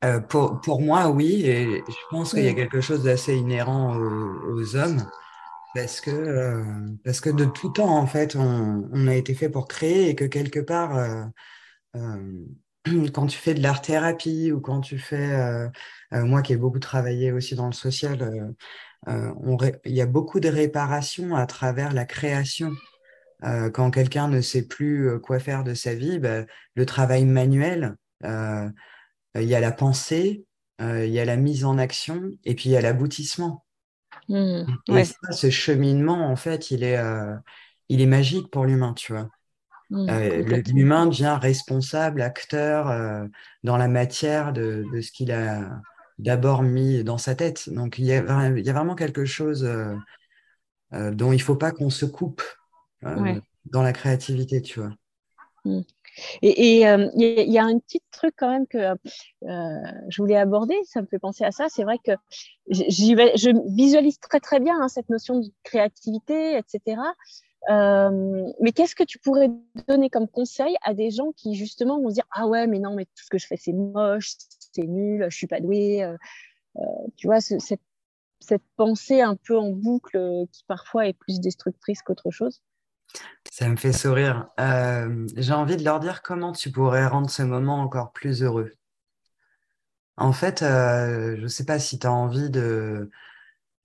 Euh, 0.04 0.20
pour, 0.20 0.82
moi, 0.82 1.10
oui, 1.10 1.46
et 1.46 1.84
je 1.88 1.96
pense 2.10 2.32
qu'il 2.32 2.44
y 2.44 2.48
a 2.48 2.54
quelque 2.54 2.80
chose 2.80 3.04
d'assez 3.04 3.36
inhérent 3.36 3.98
aux, 3.98 4.76
hommes, 4.76 5.04
parce 5.74 6.00
que, 6.00 6.64
parce 7.04 7.20
que 7.20 7.32
de 7.32 7.46
tout 7.46 7.70
temps, 7.70 7.98
en 7.98 8.08
fait, 8.08 8.36
on, 8.36 8.88
on, 8.94 9.08
a 9.08 9.16
été 9.16 9.34
fait 9.34 9.50
pour 9.50 9.68
créer 9.68 10.10
et 10.10 10.16
que 10.16 10.26
quelque 10.26 10.60
part, 10.60 11.32
quand 13.14 13.28
tu 13.28 13.38
fais 13.38 13.54
de 13.54 13.62
l'art-thérapie 13.62 14.52
ou 14.52 14.60
quand 14.60 14.82
tu 14.82 14.98
fais, 14.98 15.34
euh, 15.34 15.68
euh, 16.14 16.26
moi 16.26 16.42
qui 16.42 16.54
ai 16.54 16.58
beaucoup 16.58 16.80
travaillé 16.80 17.32
aussi 17.32 17.56
dans 17.56 17.68
le 17.68 17.74
social, 17.74 18.54
euh, 19.08 19.74
il 19.86 19.94
y 19.94 20.02
a 20.02 20.06
beaucoup 20.06 20.40
de 20.40 20.50
réparation 20.50 21.36
à 21.36 21.46
travers 21.46 21.94
la 21.94 22.06
création. 22.06 22.72
quand 23.74 23.92
quelqu'un 23.92 24.28
ne 24.28 24.42
sait 24.42 24.66
plus 24.66 25.20
quoi 25.22 25.38
faire 25.38 25.64
de 25.64 25.76
sa 25.76 25.94
vie, 25.94 26.18
bah, 26.18 26.46
le 26.74 26.86
travail 26.88 27.26
manuel, 27.26 27.96
il 28.24 28.74
y 29.36 29.54
a 29.54 29.60
la 29.60 29.72
pensée, 29.72 30.46
il 30.80 31.10
y 31.10 31.20
a 31.20 31.26
la 31.26 31.38
mise 31.38 31.66
en 31.66 31.78
action 31.78 32.32
et 32.46 32.56
puis 32.56 32.70
il 32.70 32.72
y 32.72 32.78
a 32.78 32.82
l'aboutissement. 32.82 33.64
Mmh, 34.30 34.64
et 34.88 35.06
ça, 35.06 35.32
ce 35.32 35.52
cheminement, 35.52 36.28
en 36.28 36.36
fait, 36.36 36.72
il 36.72 36.84
est, 36.84 37.00
il 37.90 38.02
est 38.02 38.08
magique 38.08 38.50
pour 38.50 38.66
l'humain, 38.66 38.96
tu 38.96 39.14
vois. 39.14 39.30
Mmh, 39.92 40.08
l'humain 40.74 41.06
devient 41.06 41.38
responsable, 41.40 42.22
acteur 42.22 43.28
dans 43.64 43.78
la 43.78 43.88
matière 43.88 44.52
de, 44.52 44.84
de 44.92 45.02
ce 45.02 45.12
qu'il 45.12 45.32
a 45.32 45.80
d'abord 46.18 46.64
mis 46.64 47.04
dans 47.04 47.20
sa 47.20 47.36
tête. 47.36 47.70
Donc 47.70 48.00
il 48.00 48.06
y 48.06 48.14
a, 48.14 48.50
il 48.50 48.66
y 48.66 48.70
a 48.70 48.74
vraiment 48.74 48.96
quelque 48.96 49.26
chose 49.26 49.64
dont 50.92 51.32
il 51.32 51.38
ne 51.38 51.42
faut 51.42 51.56
pas 51.56 51.72
qu'on 51.72 51.92
se 51.92 52.06
coupe 52.06 52.42
dans 53.04 53.84
la 53.84 53.94
créativité, 53.94 54.62
tu 54.62 54.80
vois. 54.80 54.92
Mmh. 55.66 55.82
Et 56.42 56.78
il 56.78 56.80
y, 56.80 57.58
a 57.58 57.64
un 57.66 57.80
petit 57.80 58.02
truc 58.12 58.34
quand 58.38 58.50
même 58.50 58.68
que 58.68 58.78
je 59.42 60.22
voulais 60.22 60.38
aborder, 60.38 60.76
ça 60.86 61.02
me 61.02 61.08
fait 61.08 61.20
penser 61.20 61.44
à 61.44 61.52
ça. 61.52 61.68
C'est 61.70 61.84
vrai 61.84 61.98
que 62.04 62.12
je 62.70 63.76
visualise 63.76 64.20
très 64.20 64.40
très 64.40 64.60
bien 64.60 64.80
hein, 64.82 64.88
cette 64.88 65.10
notion 65.10 65.40
de 65.40 65.48
créativité, 65.64 66.58
etc. 66.58 67.02
mais 67.70 68.72
qu'est-ce 68.74 68.96
que 68.96 69.04
tu 69.04 69.20
pourrais 69.20 69.50
donner 69.88 70.10
comme 70.10 70.28
conseil 70.28 70.76
à 70.84 70.94
des 70.94 71.12
gens 71.12 71.32
qui 71.36 71.56
justement 71.56 72.00
vont 72.00 72.10
se 72.10 72.16
dire 72.16 72.28
ah 72.32 72.48
ouais 72.48 72.68
mais 72.68 72.80
non 72.80 72.96
mais 72.96 73.06
tout 73.06 73.24
ce 73.24 73.30
que 73.30 73.38
je 73.38 73.48
fais 73.48 73.58
c'est 73.58 73.74
moche, 73.74 74.34
c'est 74.74 74.84
nul, 74.84 75.26
je 75.30 75.36
suis 75.36 75.48
pas 75.48 75.60
douée. 75.60 76.08
tu 77.18 77.28
vois 77.28 77.42
cette, 77.42 77.82
cette 78.40 78.64
pensée 78.76 79.22
un 79.22 79.36
peu 79.36 79.58
en 79.58 79.72
boucle 79.72 80.46
qui 80.52 80.64
parfois 80.68 81.08
est 81.08 81.14
plus 81.14 81.40
destructrice 81.40 82.02
qu'autre 82.02 82.32
chose. 82.32 82.62
Ça 83.52 83.70
me 83.70 83.76
fait 83.76 83.94
sourire. 83.94 84.50
Euh, 84.60 85.28
j'ai 85.36 85.54
envie 85.54 85.78
de 85.78 85.84
leur 85.84 86.00
dire 86.00 86.22
comment 86.22 86.52
tu 86.52 86.72
pourrais 86.72 87.08
rendre 87.08 87.30
ce 87.30 87.44
moment 87.44 87.82
encore 87.82 88.12
plus 88.12 88.44
heureux. 88.44 88.72
En 90.18 90.32
fait, 90.32 90.62
euh, 90.62 91.36
je 91.38 91.42
ne 91.42 91.48
sais 91.48 91.66
pas 91.66 91.80
si 91.80 92.00
tu 92.00 92.08
as 92.08 92.12
envie 92.12 92.50
de, 92.50 93.10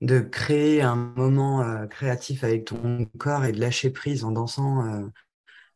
de 0.01 0.21
créer 0.21 0.83
un 0.83 0.97
moment 0.97 1.63
euh, 1.63 1.87
créatif 1.87 2.45
avec 2.45 2.65
ton 2.67 3.07
corps 3.19 3.45
et 3.45 3.53
de 3.53 3.61
lâcher 3.61 3.91
prise 3.91 4.25
en 4.25 4.33
dansant 4.33 5.11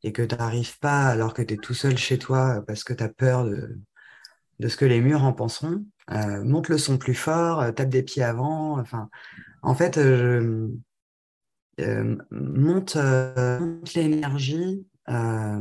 et 0.03 0.13
que 0.13 0.23
tu 0.23 0.37
n'arrives 0.37 0.79
pas 0.79 1.07
alors 1.07 1.35
que 1.35 1.43
tu 1.43 1.55
es 1.55 1.57
tout 1.57 1.75
seul 1.75 1.97
chez 1.97 2.19
toi 2.19 2.63
parce 2.67 2.85
que 2.85 2.93
tu 2.93 3.03
as 3.03 3.09
peur 3.09 3.45
de, 3.45 4.69
ce 4.69 4.77
que 4.77 4.85
les 4.85 5.01
murs 5.01 5.25
en 5.25 5.33
penseront. 5.33 5.85
monte 6.09 6.69
le 6.69 6.79
son 6.79 6.99
plus 6.99 7.15
fort, 7.15 7.75
tape 7.75 7.89
des 7.89 8.03
pieds 8.03 8.23
avant. 8.23 8.83
En 9.63 9.75
fait, 9.75 9.99
euh, 11.81 12.17
monte, 12.31 12.97
euh, 12.97 13.59
monte 13.59 13.95
l'énergie 13.95 14.87
euh, 15.09 15.61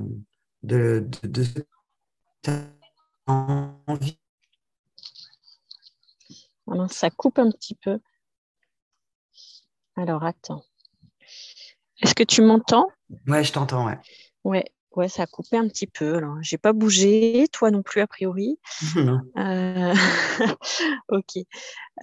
de, 0.62 1.08
de, 1.24 1.44
de 2.44 2.54
envie. 3.26 4.20
ça 6.90 7.10
coupe 7.10 7.40
un 7.40 7.50
petit 7.50 7.76
peu. 7.76 8.00
Alors, 9.96 10.24
attends. 10.24 10.64
Est-ce 12.02 12.16
que 12.16 12.24
tu 12.24 12.42
m'entends? 12.42 12.88
Ouais, 13.28 13.44
je 13.44 13.52
t'entends, 13.54 13.86
ouais. 13.88 13.98
Ouais, 14.44 14.66
Ouais, 14.96 15.10
ça 15.10 15.24
a 15.24 15.26
coupé 15.26 15.58
un 15.58 15.68
petit 15.68 15.88
peu. 15.88 16.18
Alors, 16.18 16.38
j'ai 16.42 16.60
pas 16.60 16.72
bougé, 16.72 17.48
toi 17.52 17.72
non 17.72 17.82
plus 17.82 18.02
a 18.02 18.08
priori. 18.08 18.60
Euh, 19.38 19.94
ok. 21.10 21.38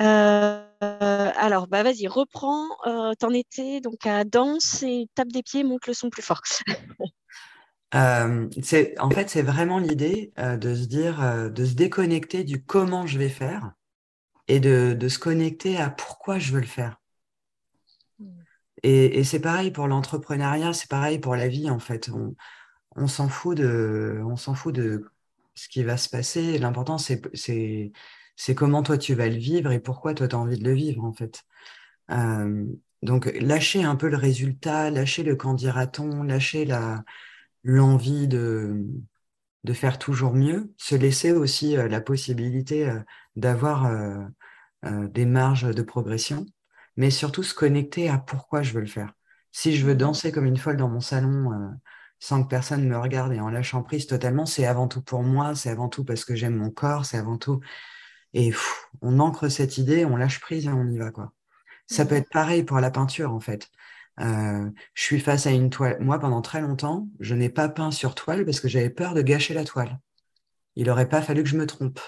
Euh, 0.00 0.64
alors, 0.80 1.68
bah 1.68 1.84
vas-y, 1.84 2.08
reprends. 2.08 2.66
Euh, 2.86 3.12
T'en 3.18 3.30
étais 3.30 3.80
donc 3.80 4.06
à 4.06 4.24
danse 4.24 4.82
et 4.82 5.08
tape 5.14 5.28
des 5.28 5.42
pieds, 5.44 5.64
monte 5.64 5.86
le 5.86 5.94
son 5.94 6.10
plus 6.10 6.22
fort. 6.22 6.42
Euh, 7.92 8.48
c'est 8.62 8.96
en 9.00 9.10
fait 9.10 9.28
c'est 9.28 9.42
vraiment 9.42 9.80
l'idée 9.80 10.32
de 10.38 10.76
se 10.76 10.84
dire 10.86 11.50
de 11.50 11.64
se 11.64 11.74
déconnecter 11.74 12.44
du 12.44 12.64
comment 12.64 13.04
je 13.08 13.18
vais 13.18 13.28
faire 13.28 13.72
et 14.48 14.60
de, 14.60 14.94
de 14.94 15.08
se 15.08 15.18
connecter 15.18 15.76
à 15.78 15.90
pourquoi 15.90 16.38
je 16.38 16.52
veux 16.52 16.60
le 16.60 16.66
faire. 16.66 17.00
Et, 18.82 19.24
c'est 19.24 19.40
pareil 19.40 19.70
pour 19.70 19.86
l'entrepreneuriat, 19.88 20.72
c'est 20.72 20.88
pareil 20.88 21.18
pour 21.18 21.36
la 21.36 21.48
vie 21.48 21.70
en 21.70 21.78
fait. 21.78 22.10
On, 22.96 23.06
s'en 23.06 23.28
fout 23.28 23.56
de, 23.56 24.22
ce 25.54 25.68
qui 25.68 25.82
va 25.82 25.96
se 25.96 26.08
passer. 26.08 26.58
L'important, 26.58 26.98
c'est, 26.98 27.92
comment 28.56 28.82
toi 28.82 28.98
tu 28.98 29.14
vas 29.14 29.28
le 29.28 29.36
vivre 29.36 29.72
et 29.72 29.80
pourquoi 29.80 30.14
toi 30.14 30.28
tu 30.28 30.34
as 30.34 30.38
envie 30.38 30.58
de 30.58 30.64
le 30.64 30.74
vivre, 30.74 31.04
en 31.04 31.12
fait. 31.12 31.44
Euh, 32.10 32.64
donc, 33.02 33.26
lâcher 33.40 33.84
un 33.84 33.96
peu 33.96 34.08
le 34.08 34.16
résultat, 34.16 34.90
lâcher 34.90 35.22
le 35.22 35.36
candidaton, 35.36 36.22
lâcher 36.22 36.64
la, 36.64 37.04
l'envie 37.64 38.28
de, 38.28 38.86
de 39.64 39.72
faire 39.72 39.98
toujours 39.98 40.34
mieux, 40.34 40.72
se 40.78 40.94
laisser 40.94 41.32
aussi 41.32 41.76
euh, 41.76 41.88
la 41.88 42.00
possibilité 42.00 42.88
euh, 42.88 43.00
d'avoir 43.36 43.90
des 44.82 45.26
marges 45.26 45.74
de 45.74 45.82
progression, 45.82 46.46
mais 46.96 47.10
surtout 47.10 47.42
se 47.42 47.54
connecter 47.54 48.08
à 48.08 48.18
pourquoi 48.18 48.62
je 48.62 48.72
veux 48.72 48.80
le 48.80 48.86
faire. 48.86 49.12
Si 49.52 49.76
je 49.76 49.84
veux 49.84 49.94
danser 49.94 50.32
comme 50.32 50.46
une 50.46 50.56
folle 50.56 50.76
dans 50.76 50.88
mon 50.88 51.00
salon 51.00 51.50
sans 52.18 52.42
que 52.42 52.48
personne 52.48 52.86
me 52.86 52.98
regarde 52.98 53.32
et 53.32 53.40
en 53.40 53.48
lâchant 53.48 53.82
prise 53.82 54.06
totalement, 54.06 54.46
c'est 54.46 54.66
avant 54.66 54.88
tout 54.88 55.02
pour 55.02 55.22
moi, 55.22 55.54
c'est 55.54 55.70
avant 55.70 55.88
tout 55.88 56.04
parce 56.04 56.24
que 56.24 56.34
j'aime 56.36 56.54
mon 56.54 56.70
corps, 56.70 57.06
c'est 57.06 57.16
avant 57.16 57.38
tout. 57.38 57.60
Et 58.34 58.52
on 59.02 59.18
ancre 59.18 59.48
cette 59.48 59.78
idée, 59.78 60.04
on 60.04 60.16
lâche 60.16 60.40
prise 60.40 60.66
et 60.66 60.70
on 60.70 60.86
y 60.86 60.98
va. 60.98 61.10
quoi. 61.10 61.32
Ça 61.86 62.04
peut 62.04 62.14
mmh. 62.14 62.18
être 62.18 62.30
pareil 62.30 62.62
pour 62.62 62.78
la 62.78 62.90
peinture 62.90 63.32
en 63.32 63.40
fait. 63.40 63.70
Euh, 64.20 64.70
je 64.94 65.02
suis 65.02 65.20
face 65.20 65.46
à 65.46 65.50
une 65.50 65.70
toile. 65.70 65.96
Moi, 66.00 66.18
pendant 66.18 66.42
très 66.42 66.60
longtemps, 66.60 67.08
je 67.20 67.34
n'ai 67.34 67.48
pas 67.48 67.68
peint 67.68 67.90
sur 67.90 68.14
toile 68.14 68.44
parce 68.44 68.60
que 68.60 68.68
j'avais 68.68 68.90
peur 68.90 69.14
de 69.14 69.22
gâcher 69.22 69.54
la 69.54 69.64
toile. 69.64 69.98
Il 70.76 70.86
n'aurait 70.86 71.08
pas 71.08 71.22
fallu 71.22 71.42
que 71.42 71.48
je 71.48 71.56
me 71.56 71.66
trompe. 71.66 72.00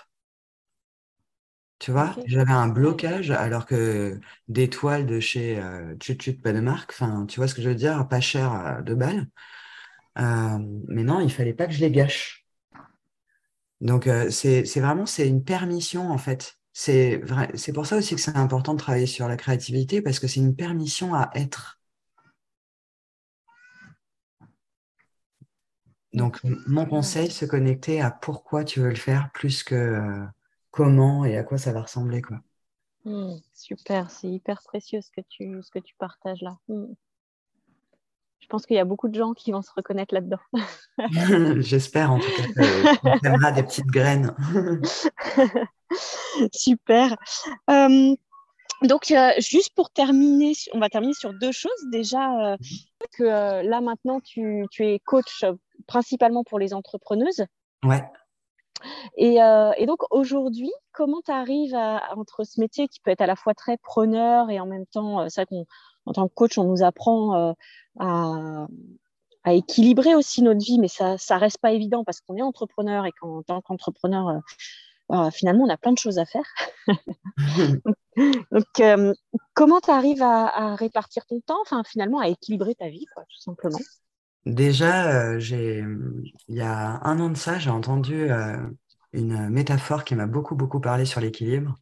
Tu 1.82 1.90
vois, 1.90 2.14
j'avais 2.26 2.52
un 2.52 2.68
blocage 2.68 3.32
alors 3.32 3.66
que 3.66 4.20
des 4.46 4.70
toiles 4.70 5.04
de 5.04 5.18
chez 5.18 5.58
euh, 5.58 5.96
Chut 6.00 6.22
Chut 6.22 6.40
pas 6.40 6.52
de 6.52 6.60
marque, 6.60 6.92
enfin, 6.92 7.26
tu 7.26 7.40
vois 7.40 7.48
ce 7.48 7.56
que 7.56 7.60
je 7.60 7.68
veux 7.68 7.74
dire, 7.74 8.06
pas 8.06 8.20
cher 8.20 8.52
euh, 8.52 8.82
de 8.82 8.94
balles. 8.94 9.26
Euh, 10.16 10.58
mais 10.86 11.02
non, 11.02 11.18
il 11.18 11.32
fallait 11.32 11.54
pas 11.54 11.66
que 11.66 11.72
je 11.72 11.80
les 11.80 11.90
gâche. 11.90 12.46
Donc, 13.80 14.06
euh, 14.06 14.30
c'est 14.30 14.62
vraiment 14.76 15.06
c'est 15.06 15.26
une 15.26 15.42
permission, 15.42 16.08
en 16.12 16.18
fait. 16.18 16.56
C'est 16.72 17.20
pour 17.74 17.86
ça 17.86 17.96
aussi 17.96 18.14
que 18.14 18.20
c'est 18.20 18.36
important 18.36 18.74
de 18.74 18.78
travailler 18.78 19.06
sur 19.06 19.26
la 19.26 19.36
créativité, 19.36 20.02
parce 20.02 20.20
que 20.20 20.28
c'est 20.28 20.38
une 20.38 20.54
permission 20.54 21.14
à 21.14 21.32
être. 21.34 21.80
Donc, 26.12 26.38
mon 26.44 26.86
conseil, 26.86 27.28
se 27.28 27.44
connecter 27.44 28.00
à 28.00 28.12
pourquoi 28.12 28.62
tu 28.62 28.78
veux 28.78 28.90
le 28.90 28.94
faire 28.94 29.32
plus 29.32 29.64
que 29.64 30.24
comment 30.72 31.24
et 31.24 31.36
à 31.36 31.44
quoi 31.44 31.58
ça 31.58 31.72
va 31.72 31.82
ressembler. 31.82 32.20
Quoi. 32.20 32.38
Mmh, 33.04 33.36
super, 33.54 34.10
c'est 34.10 34.28
hyper 34.28 34.62
précieux 34.62 35.00
ce 35.00 35.12
que 35.12 35.20
tu, 35.28 35.62
ce 35.62 35.70
que 35.70 35.78
tu 35.78 35.94
partages 35.96 36.42
là. 36.42 36.58
Mmh 36.66 36.92
je 38.42 38.48
pense 38.48 38.66
qu'il 38.66 38.76
y 38.76 38.80
a 38.80 38.84
beaucoup 38.84 39.08
de 39.08 39.14
gens 39.14 39.32
qui 39.32 39.52
vont 39.52 39.62
se 39.62 39.70
reconnaître 39.74 40.12
là-dedans. 40.12 40.40
J'espère 41.60 42.12
en 42.12 42.18
tout 42.18 42.28
cas 42.36 42.42
qu'on 43.06 43.50
des 43.54 43.62
petites 43.62 43.86
graines. 43.86 44.34
Super. 46.52 47.16
Euh, 47.70 48.14
donc, 48.82 49.12
euh, 49.12 49.30
juste 49.38 49.74
pour 49.76 49.90
terminer, 49.90 50.54
on 50.72 50.80
va 50.80 50.88
terminer 50.88 51.14
sur 51.14 51.32
deux 51.32 51.52
choses. 51.52 51.70
Déjà, 51.92 52.52
euh, 52.52 52.56
que 53.16 53.64
là 53.64 53.80
maintenant, 53.80 54.18
tu, 54.20 54.66
es 54.80 54.98
coach 54.98 55.44
principalement 55.86 56.42
pour 56.42 56.58
les 56.58 56.74
entrepreneuses. 56.74 57.46
Ouais. 57.84 58.02
Et, 59.16 59.38
donc, 59.86 60.00
aujourd'hui, 60.10 60.72
comment 60.92 61.20
tu 61.24 61.30
arrives 61.30 61.74
entre 62.16 62.44
ce 62.44 62.60
métier 62.60 62.88
qui 62.88 63.00
peut 63.00 63.10
être 63.10 63.20
à 63.20 63.26
la 63.26 63.36
fois 63.36 63.54
très 63.54 63.76
preneur 63.76 64.50
et 64.50 64.60
en 64.60 64.66
même 64.66 64.86
temps, 64.86 65.28
ça 65.28 65.46
qu'on 65.46 65.66
en 66.06 66.12
tant 66.12 66.28
que 66.28 66.34
coach, 66.34 66.58
on 66.58 66.64
nous 66.64 66.82
apprend 66.82 67.54
euh, 68.00 68.66
à, 69.44 69.54
équilibrer 69.54 70.14
aussi 70.14 70.42
notre 70.42 70.64
vie, 70.64 70.78
mais 70.78 70.88
ça 70.88 71.14
ne 71.14 71.38
reste 71.38 71.58
pas 71.58 71.72
évident 71.72 72.04
parce 72.04 72.20
qu'on 72.20 72.36
est 72.36 72.42
entrepreneur 72.42 73.06
et 73.06 73.12
qu'en 73.12 73.42
tant 73.42 73.60
qu'entrepreneur, 73.60 74.28
euh, 74.28 74.38
euh, 75.12 75.30
finalement, 75.30 75.64
on 75.64 75.68
a 75.68 75.76
plein 75.76 75.92
de 75.92 75.98
choses 75.98 76.18
à 76.18 76.24
faire. 76.24 76.44
donc, 78.52 78.82
comment 79.54 79.80
tu 79.80 79.90
arrives 79.90 80.22
à, 80.22 80.74
répartir 80.76 81.26
ton 81.26 81.40
temps, 81.40 81.60
enfin, 81.62 81.82
finalement, 81.84 82.20
à 82.20 82.28
équilibrer 82.28 82.74
ta 82.74 82.88
vie, 82.88 83.04
tout 83.16 83.40
simplement? 83.40 83.78
Déjà, 84.44 85.38
il 85.38 86.26
y 86.48 86.60
a 86.60 87.00
un 87.06 87.20
an 87.20 87.30
de 87.30 87.36
ça, 87.36 87.58
j'ai 87.58 87.70
entendu 87.70 88.28
une 89.12 89.48
métaphore 89.50 90.04
qui 90.04 90.14
m'a 90.14 90.26
beaucoup, 90.26 90.54
beaucoup 90.56 90.80
parlé 90.80 91.04
sur 91.04 91.20
l'équilibre. 91.20 91.78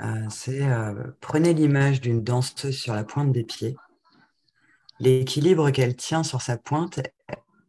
Euh, 0.00 0.26
c'est 0.30 0.62
euh, 0.62 0.94
prenez 1.20 1.54
l'image 1.54 2.00
d'une 2.00 2.22
danseuse 2.22 2.76
sur 2.76 2.94
la 2.94 3.04
pointe 3.04 3.32
des 3.32 3.44
pieds. 3.44 3.76
L'équilibre 5.00 5.70
qu'elle 5.70 5.96
tient 5.96 6.22
sur 6.22 6.40
sa 6.40 6.56
pointe, 6.56 7.00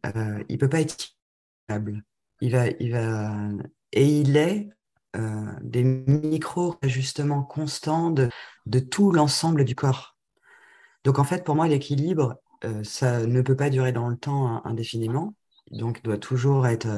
euh, 0.06 0.42
il 0.48 0.58
peut 0.58 0.68
pas 0.68 0.80
être. 0.80 1.16
Il 2.40 2.52
va, 2.52 2.66
il 2.80 2.92
va, 2.92 3.32
et 3.92 4.06
il 4.06 4.36
est 4.36 4.70
des 5.60 5.84
micro-ajustements 5.84 7.42
constants 7.42 8.10
de 8.10 8.78
tout 8.78 9.12
l'ensemble 9.12 9.64
du 9.64 9.76
corps. 9.76 10.16
Donc 11.04 11.20
en 11.20 11.24
fait, 11.24 11.44
pour 11.44 11.54
moi, 11.54 11.68
l'équilibre, 11.68 12.40
ça 12.82 13.26
ne 13.26 13.42
peut 13.42 13.56
pas 13.56 13.70
durer 13.70 13.92
dans 13.92 14.08
le 14.08 14.16
temps 14.16 14.64
indéfiniment. 14.64 15.34
Donc, 15.70 15.98
il 15.98 16.02
doit 16.02 16.18
toujours 16.18 16.66
être 16.66 16.88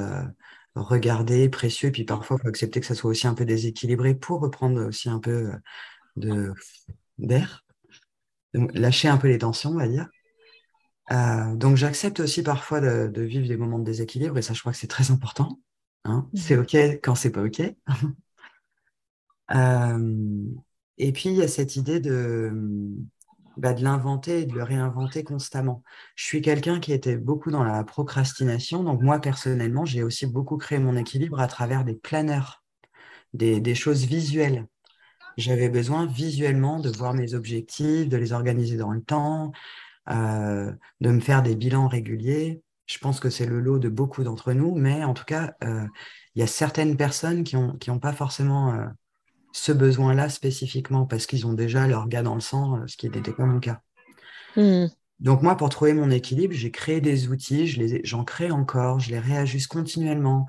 regarder, 0.75 1.49
précieux. 1.49 1.89
Et 1.89 1.91
puis 1.91 2.03
parfois, 2.03 2.37
il 2.39 2.41
faut 2.43 2.47
accepter 2.47 2.79
que 2.79 2.85
ça 2.85 2.95
soit 2.95 3.11
aussi 3.11 3.27
un 3.27 3.33
peu 3.33 3.45
déséquilibré 3.45 4.15
pour 4.15 4.41
reprendre 4.41 4.83
aussi 4.85 5.09
un 5.09 5.19
peu 5.19 5.51
de 6.15 6.53
d'air, 7.19 7.63
lâcher 8.53 9.07
un 9.07 9.17
peu 9.17 9.27
les 9.27 9.37
tensions, 9.37 9.71
on 9.71 9.77
va 9.77 9.87
dire. 9.87 10.09
donc 11.55 11.77
j'accepte 11.77 12.19
aussi 12.19 12.41
parfois 12.43 12.81
de, 12.81 13.21
vivre 13.21 13.47
des 13.47 13.57
moments 13.57 13.79
de 13.79 13.83
déséquilibre 13.83 14.37
et 14.37 14.41
ça, 14.41 14.53
je 14.53 14.59
crois 14.61 14.71
que 14.71 14.77
c'est 14.77 14.87
très 14.87 15.11
important. 15.11 15.59
Hein. 16.05 16.27
Mmh. 16.33 16.37
C'est 16.37 16.57
OK 16.57 16.75
quand 17.03 17.15
c'est 17.15 17.31
pas 17.31 17.43
OK. 17.43 17.59
et 20.97 21.11
puis, 21.11 21.29
il 21.29 21.35
y 21.35 21.41
a 21.43 21.47
cette 21.47 21.75
idée 21.75 21.99
de, 21.99 22.51
bah, 23.57 23.73
de 23.73 23.83
l'inventer 23.83 24.41
et 24.41 24.45
de 24.45 24.53
le 24.53 24.63
réinventer 24.63 25.23
constamment. 25.23 25.83
Je 26.15 26.25
suis 26.25 26.41
quelqu'un 26.41 26.79
qui 26.79 26.93
était 26.93 27.17
beaucoup 27.17 27.51
dans 27.51 27.63
la 27.63 27.83
procrastination. 27.83 28.83
Donc, 28.83 29.01
moi, 29.01 29.19
personnellement, 29.19 29.85
j'ai 29.85 30.03
aussi 30.03 30.25
beaucoup 30.25 30.57
créé 30.57 30.79
mon 30.79 30.95
équilibre 30.95 31.39
à 31.39 31.47
travers 31.47 31.83
des 31.83 31.95
planeurs, 31.95 32.63
des, 33.33 33.75
choses 33.75 34.05
visuelles. 34.05 34.67
J'avais 35.37 35.69
besoin 35.69 36.05
visuellement 36.05 36.79
de 36.79 36.89
voir 36.89 37.13
mes 37.13 37.33
objectifs, 37.33 38.07
de 38.09 38.17
les 38.17 38.33
organiser 38.33 38.77
dans 38.77 38.91
le 38.91 39.01
temps, 39.01 39.51
euh, 40.09 40.71
de 41.01 41.09
me 41.09 41.19
faire 41.19 41.43
des 41.43 41.55
bilans 41.55 41.87
réguliers. 41.87 42.61
Je 42.85 42.97
pense 42.99 43.19
que 43.19 43.29
c'est 43.29 43.45
le 43.45 43.59
lot 43.59 43.79
de 43.79 43.89
beaucoup 43.89 44.23
d'entre 44.23 44.53
nous, 44.53 44.75
mais 44.75 45.03
en 45.03 45.13
tout 45.13 45.23
cas, 45.23 45.53
euh, 45.63 45.87
il 46.35 46.39
y 46.39 46.43
a 46.43 46.47
certaines 46.47 46.97
personnes 46.97 47.43
qui 47.43 47.55
n'ont 47.55 47.77
ont 47.87 47.99
pas 47.99 48.13
forcément 48.13 48.73
euh, 48.73 48.85
ce 49.53 49.71
besoin-là 49.71 50.29
spécifiquement 50.29 51.05
parce 51.05 51.27
qu'ils 51.27 51.47
ont 51.47 51.53
déjà 51.53 51.87
leur 51.87 52.07
gars 52.09 52.23
dans 52.23 52.33
le 52.35 52.41
sang, 52.41 52.77
euh, 52.77 52.87
ce 52.87 52.97
qui 52.97 53.09
n'était 53.09 53.31
pas 53.31 53.45
mon 53.45 53.59
cas. 53.59 53.81
Hmm. 54.57 54.87
Donc 55.19 55.41
moi, 55.41 55.55
pour 55.55 55.69
trouver 55.69 55.93
mon 55.93 56.09
équilibre, 56.09 56.53
j'ai 56.53 56.71
créé 56.71 56.99
des 56.99 57.29
outils, 57.29 57.67
je 57.67 57.99
j'en 58.03 58.25
crée 58.25 58.51
encore, 58.51 58.99
je 58.99 59.11
les 59.11 59.19
réajuste 59.19 59.67
continuellement. 59.67 60.47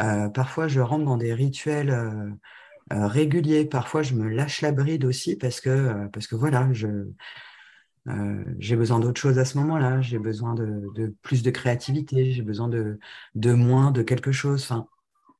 Euh, 0.00 0.28
parfois, 0.28 0.66
je 0.66 0.80
rentre 0.80 1.04
dans 1.04 1.18
des 1.18 1.34
rituels 1.34 1.90
euh, 1.90 3.06
réguliers. 3.06 3.66
Parfois, 3.66 4.02
je 4.02 4.14
me 4.14 4.28
lâche 4.28 4.62
la 4.62 4.72
bride 4.72 5.04
aussi 5.04 5.36
parce 5.36 5.60
que, 5.60 6.08
parce 6.08 6.26
que 6.26 6.34
voilà, 6.34 6.68
je, 6.72 6.88
j'ai 8.58 8.76
besoin 8.76 8.98
d'autre 8.98 9.20
chose 9.20 9.38
à 9.38 9.44
ce 9.44 9.58
moment-là. 9.58 10.00
J'ai 10.00 10.18
besoin 10.18 10.54
de, 10.54 11.14
plus 11.22 11.42
de 11.42 11.50
créativité. 11.50 12.32
J'ai 12.32 12.42
besoin 12.42 12.68
de, 12.68 12.98
de 13.34 13.52
moins 13.52 13.90
de 13.90 14.02
quelque 14.02 14.32
chose. 14.32 14.62
Enfin, 14.62 14.86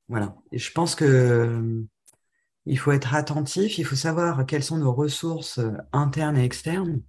voilà. 0.09 0.37
Et 0.53 0.59
je 0.59 0.71
pense 0.73 0.94
que 0.94 1.85
il 2.66 2.79
faut 2.79 2.92
être 2.92 3.14
attentif, 3.14 3.79
il 3.79 3.85
faut 3.85 3.97
savoir 3.97 4.44
quelles 4.47 4.62
sont 4.62 4.77
nos 4.77 4.92
ressources 4.92 5.59
euh, 5.59 5.73
internes 5.92 6.37
et 6.37 6.44
externes 6.44 7.01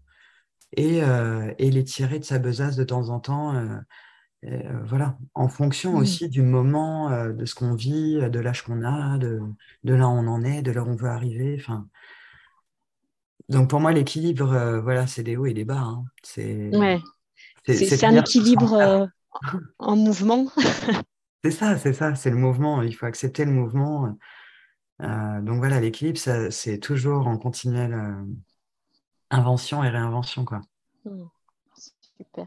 et, 0.76 1.04
euh, 1.04 1.54
et 1.58 1.70
les 1.70 1.84
tirer 1.84 2.20
de 2.20 2.24
sa 2.24 2.40
besace 2.40 2.76
de 2.76 2.84
temps 2.84 3.10
en 3.10 3.20
temps. 3.20 3.56
Euh, 4.46 4.84
voilà, 4.86 5.18
en 5.34 5.50
fonction 5.50 5.94
mmh. 5.94 5.98
aussi 5.98 6.30
du 6.30 6.42
moment, 6.42 7.10
de 7.28 7.46
ce 7.46 7.56
qu'on 7.56 7.74
vit, 7.74 8.20
de 8.30 8.40
l'âge 8.40 8.64
qu'on 8.64 8.84
a, 8.84 9.18
de, 9.18 9.42
de, 9.84 9.94
là 9.94 10.08
où 10.08 10.12
on 10.12 10.28
en 10.28 10.44
est, 10.44 10.62
de 10.62 10.72
là 10.72 10.82
où 10.82 10.88
on 10.88 10.96
veut 10.96 11.10
arriver. 11.10 11.58
Enfin, 11.60 11.90
donc 13.50 13.70
pour 13.70 13.82
moi, 13.82 13.92
l'équilibre, 13.92 14.80
voilà, 14.82 15.08
c'est 15.08 15.24
des 15.24 15.36
hauts 15.36 15.46
et 15.46 15.54
des 15.54 15.66
bas. 15.66 15.82
Hein. 15.82 16.06
C'est 16.24 16.70
ouais. 16.74 17.02
c'est 17.66 18.06
un 18.06 18.16
équilibre 18.16 19.10
en 19.78 19.96
mouvement. 19.98 20.46
c'est 21.44 21.52
ça, 21.52 21.78
c'est 21.78 21.94
ça, 21.94 22.16
c'est 22.16 22.30
le 22.30 22.38
mouvement. 22.38 22.82
Il 22.82 22.96
faut 22.96 23.08
accepter 23.08 23.44
le 23.44 23.52
mouvement. 23.52 24.18
Euh, 25.02 25.42
donc 25.42 25.58
voilà, 25.58 25.80
l'équilibre, 25.80 26.20
c'est 26.52 26.80
toujours 26.80 27.28
en 27.28 27.38
continuelle 27.38 27.94
euh, 27.94 28.26
invention 29.30 29.84
et 29.84 29.90
réinvention. 29.90 30.46
Quoi. 30.46 30.62
Mmh. 31.06 31.24
Super. 32.18 32.46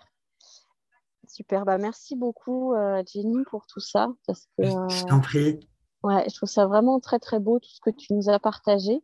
Super. 1.26 1.64
Bah, 1.64 1.78
merci 1.78 2.14
beaucoup, 2.14 2.74
euh, 2.74 3.02
Jenny, 3.10 3.42
pour 3.50 3.66
tout 3.66 3.80
ça. 3.80 4.08
Parce 4.26 4.46
que, 4.58 4.64
je 4.64 5.04
t'en 5.06 5.20
prie. 5.20 5.60
Ouais, 6.02 6.24
je 6.28 6.34
trouve 6.34 6.48
ça 6.48 6.66
vraiment 6.66 6.98
très, 7.00 7.20
très 7.20 7.38
beau, 7.38 7.58
tout 7.60 7.70
ce 7.70 7.80
que 7.80 7.90
tu 7.90 8.12
nous 8.12 8.28
as 8.28 8.38
partagé. 8.38 9.02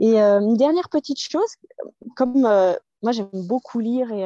Et 0.00 0.18
une 0.18 0.56
dernière 0.56 0.88
petite 0.88 1.20
chose, 1.20 1.56
comme 2.16 2.40
moi, 2.40 3.12
j'aime 3.12 3.28
beaucoup 3.32 3.78
lire 3.78 4.10
et 4.10 4.24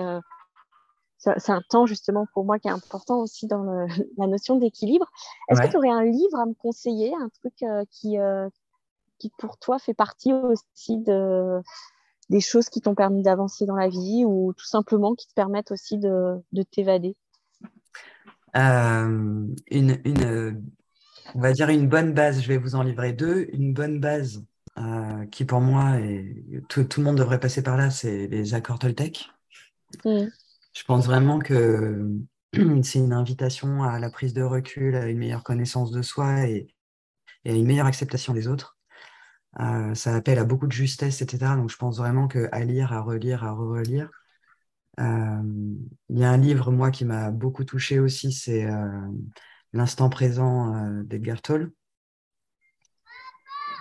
c'est 1.18 1.50
un 1.50 1.62
temps 1.68 1.86
justement 1.86 2.26
pour 2.32 2.44
moi 2.44 2.58
qui 2.58 2.68
est 2.68 2.72
important 2.72 3.20
aussi 3.20 3.46
dans 3.46 3.64
la 4.18 4.26
notion 4.26 4.56
d'équilibre. 4.56 5.10
Est-ce 5.48 5.62
que 5.62 5.68
tu 5.68 5.76
aurais 5.76 5.90
un 5.90 6.04
livre 6.04 6.38
à 6.38 6.46
me 6.46 6.54
conseiller, 6.54 7.12
un 7.14 7.28
truc 7.28 7.54
euh, 7.62 7.84
qui, 7.90 8.18
euh, 8.18 8.48
qui 9.18 9.30
pour 9.38 9.58
toi 9.58 9.78
fait 9.78 9.94
partie 9.94 10.32
aussi 10.32 10.98
de, 10.98 11.60
des 12.30 12.40
choses 12.40 12.68
qui 12.68 12.80
t'ont 12.80 12.94
permis 12.94 13.22
d'avancer 13.22 13.66
dans 13.66 13.76
la 13.76 13.88
vie 13.88 14.24
ou 14.26 14.52
tout 14.56 14.66
simplement 14.66 15.14
qui 15.14 15.26
te 15.26 15.34
permettent 15.34 15.70
aussi 15.70 15.98
de, 15.98 16.36
de 16.52 16.62
t'évader? 16.62 17.16
Euh, 18.56 19.46
une, 19.70 20.00
une, 20.04 20.62
On 21.34 21.40
va 21.40 21.52
dire 21.52 21.68
une 21.68 21.88
bonne 21.88 22.12
base, 22.12 22.40
je 22.40 22.48
vais 22.48 22.58
vous 22.58 22.74
en 22.74 22.82
livrer 22.82 23.12
deux. 23.12 23.46
Une 23.52 23.72
bonne 23.72 24.00
base 24.00 24.44
qui 25.30 25.46
pour 25.46 25.62
moi, 25.62 25.98
et 26.00 26.36
tout, 26.68 26.84
tout, 26.84 27.00
le 27.00 27.06
monde 27.06 27.16
devrait 27.16 27.40
passer 27.40 27.62
par 27.62 27.78
là, 27.78 27.88
c'est 27.88 28.26
les 28.26 28.52
accords 28.52 28.78
Toltec. 28.78 29.30
Mmh. 30.04 30.26
Je 30.76 30.84
pense 30.84 31.06
vraiment 31.06 31.38
que 31.38 32.06
c'est 32.82 32.98
une 32.98 33.14
invitation 33.14 33.82
à 33.82 33.98
la 33.98 34.10
prise 34.10 34.34
de 34.34 34.42
recul, 34.42 34.94
à 34.94 35.06
une 35.06 35.16
meilleure 35.18 35.42
connaissance 35.42 35.90
de 35.90 36.02
soi 36.02 36.46
et, 36.48 36.68
à 37.46 37.52
une 37.52 37.64
meilleure 37.64 37.86
acceptation 37.86 38.34
des 38.34 38.46
autres. 38.46 38.76
Euh, 39.60 39.94
ça 39.94 40.14
appelle 40.14 40.38
à 40.38 40.44
beaucoup 40.44 40.66
de 40.66 40.72
justesse, 40.72 41.22
etc. 41.22 41.56
Donc 41.56 41.70
je 41.70 41.76
pense 41.78 41.96
vraiment 41.96 42.28
qu'à 42.28 42.60
lire, 42.64 42.92
à 42.92 43.00
relire, 43.00 43.42
à 43.42 43.52
re-relire. 43.52 44.10
Euh, 45.00 45.42
il 46.10 46.18
y 46.18 46.24
a 46.24 46.30
un 46.30 46.36
livre, 46.36 46.70
moi, 46.70 46.90
qui 46.90 47.06
m'a 47.06 47.30
beaucoup 47.30 47.64
touché 47.64 47.98
aussi, 47.98 48.32
c'est 48.32 48.66
euh, 48.66 49.00
L'instant 49.72 50.10
présent 50.10 51.02
d'Edgar 51.04 51.42
Tolle. 51.42 51.72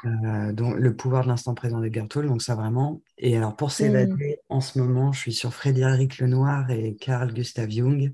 Euh, 0.06 0.54
donc, 0.54 0.76
le 0.76 0.96
pouvoir 0.96 1.24
de 1.24 1.30
l'instant 1.30 1.54
présent 1.54 1.80
des 1.80 1.92
Tolle, 2.08 2.28
donc 2.28 2.42
ça 2.42 2.56
vraiment. 2.56 3.02
Et 3.18 3.38
alors 3.38 3.56
pour 3.56 3.72
s'évader, 3.72 4.40
en 4.50 4.62
ce 4.62 4.80
moment, 4.80 5.12
je 5.12 5.20
suis 5.20 5.34
sur 5.34 5.54
Frédéric 5.54 6.20
Lenoir 6.20 6.70
et 6.70 6.96
Carl 6.96 7.34
Gustav 7.34 7.70
Jung. 7.70 8.14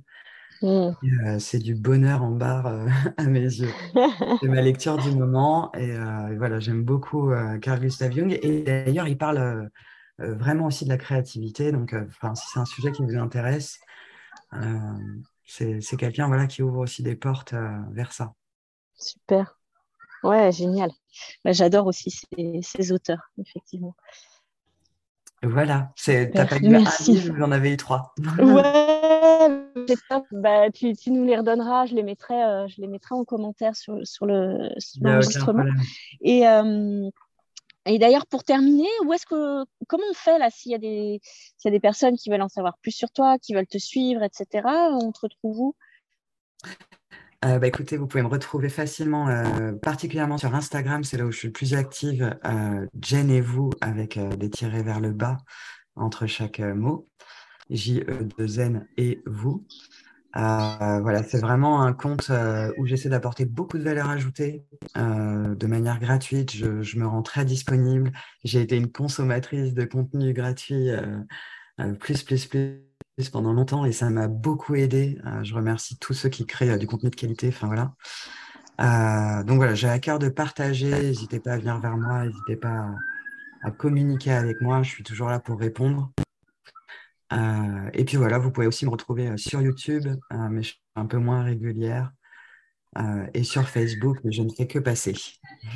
Mm. 0.62 0.68
Euh, 0.68 1.40
c'est 1.40 1.60
du 1.60 1.74
bonheur 1.74 2.24
en 2.24 2.32
barre 2.32 2.68
euh, 2.68 2.88
à 3.18 3.24
mes 3.24 3.42
yeux. 3.42 3.74
c'est 4.40 4.48
ma 4.48 4.62
lecture 4.62 4.98
du 4.98 5.12
moment 5.12 5.72
et, 5.74 5.92
voilà, 6.38 6.60
j'aime 6.60 6.84
beaucoup 6.84 7.32
Carl 7.62 7.80
Gustav 7.80 8.12
Jung. 8.12 8.38
Et 8.42 8.64
d'ailleurs, 8.64 9.08
il 9.08 9.18
parle 9.18 9.70
vraiment 10.18 10.68
aussi 10.68 10.86
de 10.86 10.90
la 10.90 10.98
créativité. 10.98 11.72
Donc, 11.72 11.96
si 12.36 12.44
c'est 12.54 12.60
un 12.60 12.66
sujet 12.66 12.92
qui 12.92 13.04
vous 13.04 13.18
intéresse, 13.18 13.80
c'est 15.46 15.98
quelqu'un 15.98 16.28
voilà, 16.28 16.48
qui 16.48 16.62
ouvre 16.62 16.80
aussi 16.80 17.04
des 17.04 17.16
portes 17.16 17.54
vers 17.92 18.14
ça. 18.14 18.34
Super. 18.94 19.61
Ouais, 20.24 20.52
génial. 20.52 20.92
Bah, 21.44 21.52
j'adore 21.52 21.88
aussi 21.88 22.12
ces, 22.64 22.92
auteurs, 22.92 23.32
effectivement. 23.40 23.96
Voilà, 25.44 25.92
t'as 26.06 26.46
pas 26.46 26.58
eu 26.58 26.76
un 26.76 26.84
livre, 27.08 27.36
j'en 27.36 27.52
avais 27.52 27.74
eu 27.74 27.78
trois. 27.78 28.14
ouais, 28.38 29.86
c'est 29.88 29.98
ça. 30.08 30.24
Bah, 30.32 30.70
tu, 30.70 30.94
nous 31.08 31.26
les 31.26 31.38
redonneras, 31.38 31.88
je 31.88 31.96
les 31.96 32.04
mettrai, 32.04 32.44
euh, 32.44 32.68
je 32.68 32.80
les 32.80 32.88
mettrai 32.88 33.16
en 33.16 33.26
commentaire 33.26 33.76
sur, 33.76 34.06
sur 34.06 34.28
l'enregistrement. 34.28 35.66
et, 36.22 36.48
euh, 36.48 37.10
et 37.86 37.98
d'ailleurs, 37.98 38.28
pour 38.28 38.44
terminer, 38.44 38.88
où 39.06 39.14
est-ce 39.14 39.26
que, 39.26 39.66
comment 39.88 40.04
on 40.12 40.14
fait 40.14 40.38
là 40.38 40.52
s'il 40.52 40.72
y, 40.72 40.76
a 40.76 40.78
des, 40.78 41.20
y 41.66 41.68
a 41.68 41.72
des 41.72 41.80
personnes 41.80 42.16
qui 42.16 42.30
veulent 42.30 42.44
en 42.44 42.50
savoir 42.50 42.78
plus 42.78 42.92
sur 42.92 43.10
toi, 43.10 43.40
qui 43.40 43.56
veulent 43.56 43.66
te 43.66 43.80
suivre, 43.80 44.22
etc. 44.22 44.68
On 44.92 45.12
te 45.12 45.22
retrouve 45.22 45.60
où? 45.60 45.76
Euh, 47.44 47.58
bah, 47.58 47.68
écoutez, 47.68 47.98
vous 47.98 48.06
pouvez 48.06 48.22
me 48.22 48.28
retrouver 48.28 48.70
facilement, 48.70 49.28
euh, 49.28 49.72
particulièrement 49.74 50.38
sur 50.38 50.54
Instagram, 50.54 51.04
c'est 51.04 51.18
là 51.18 51.26
où 51.26 51.32
je 51.32 51.38
suis 51.38 51.48
le 51.48 51.54
plus 51.54 51.74
active, 51.74 52.38
euh, 52.46 52.86
Jen 53.02 53.32
et 53.32 53.42
vous, 53.42 53.72
avec 53.82 54.20
des 54.20 54.50
tirés 54.52 54.84
vers 54.84 55.00
le 55.00 55.12
bas 55.12 55.38
entre 55.96 56.28
chaque 56.28 56.60
mot, 56.60 57.08
J-E-2-N 57.72 58.88
et 58.98 59.24
vous. 59.26 59.66
voilà, 60.36 61.24
c'est 61.24 61.40
vraiment 61.40 61.82
un 61.82 61.94
compte 61.94 62.32
où 62.78 62.86
j'essaie 62.86 63.10
d'apporter 63.10 63.46
beaucoup 63.46 63.80
de 63.80 63.84
valeur 63.84 64.10
ajoutée 64.10 64.64
de 64.96 65.68
manière 65.68 66.00
gratuite. 66.00 66.52
Je, 66.52 66.84
je, 66.84 67.00
me 67.00 67.08
rends 67.08 67.24
très 67.24 67.44
disponible. 67.44 68.12
J'ai 68.44 68.62
été 68.62 68.78
une 68.78 68.92
consommatrice 68.92 69.74
de 69.74 69.86
contenu 69.86 70.34
gratuit 70.34 70.92
plus, 72.00 72.24
plus, 72.24 72.46
plus 72.46 72.91
pendant 73.32 73.54
longtemps 73.54 73.86
et 73.86 73.92
ça 73.92 74.10
m'a 74.10 74.28
beaucoup 74.28 74.76
aidé. 74.76 75.20
Euh, 75.26 75.44
je 75.44 75.54
remercie 75.54 75.98
tous 75.98 76.14
ceux 76.14 76.30
qui 76.30 76.46
créent 76.46 76.72
euh, 76.72 76.78
du 76.78 76.88
contenu 76.88 77.10
de 77.10 77.16
qualité. 77.16 77.50
Enfin 77.50 77.68
voilà. 77.68 77.94
Euh, 78.80 79.44
donc 79.44 79.58
voilà, 79.58 79.76
j'ai 79.76 79.90
à 79.90 80.00
cœur 80.00 80.18
de 80.18 80.30
partager. 80.30 80.90
N'hésitez 80.90 81.40
pas 81.40 81.54
à 81.54 81.58
venir 81.58 81.80
vers 81.80 81.98
moi, 81.98 82.26
n'hésitez 82.26 82.56
pas 82.56 82.90
à, 83.62 83.72
communiquer 83.72 84.32
avec 84.32 84.60
moi. 84.62 84.82
Je 84.84 84.90
suis 84.90 85.04
toujours 85.04 85.30
là 85.30 85.40
pour 85.40 85.60
répondre. 85.60 86.12
et 87.94 88.06
puis 88.06 88.18
voilà, 88.18 88.40
vous 88.40 88.52
pouvez 88.52 88.68
aussi 88.68 88.86
me 88.86 88.92
retrouver 88.92 89.38
sur 89.38 89.62
YouTube, 89.62 90.08
mais 90.50 90.64
je 90.64 90.70
suis 90.70 90.82
un 90.96 91.06
peu 91.06 91.18
moins 91.18 91.44
régulière. 91.44 92.12
Et 93.34 93.44
sur 93.44 93.70
Facebook, 93.70 94.18
mais 94.24 94.32
je 94.32 94.42
ne 94.42 94.50
fais 94.50 94.68
que 94.68 94.80
passer. 94.80 95.16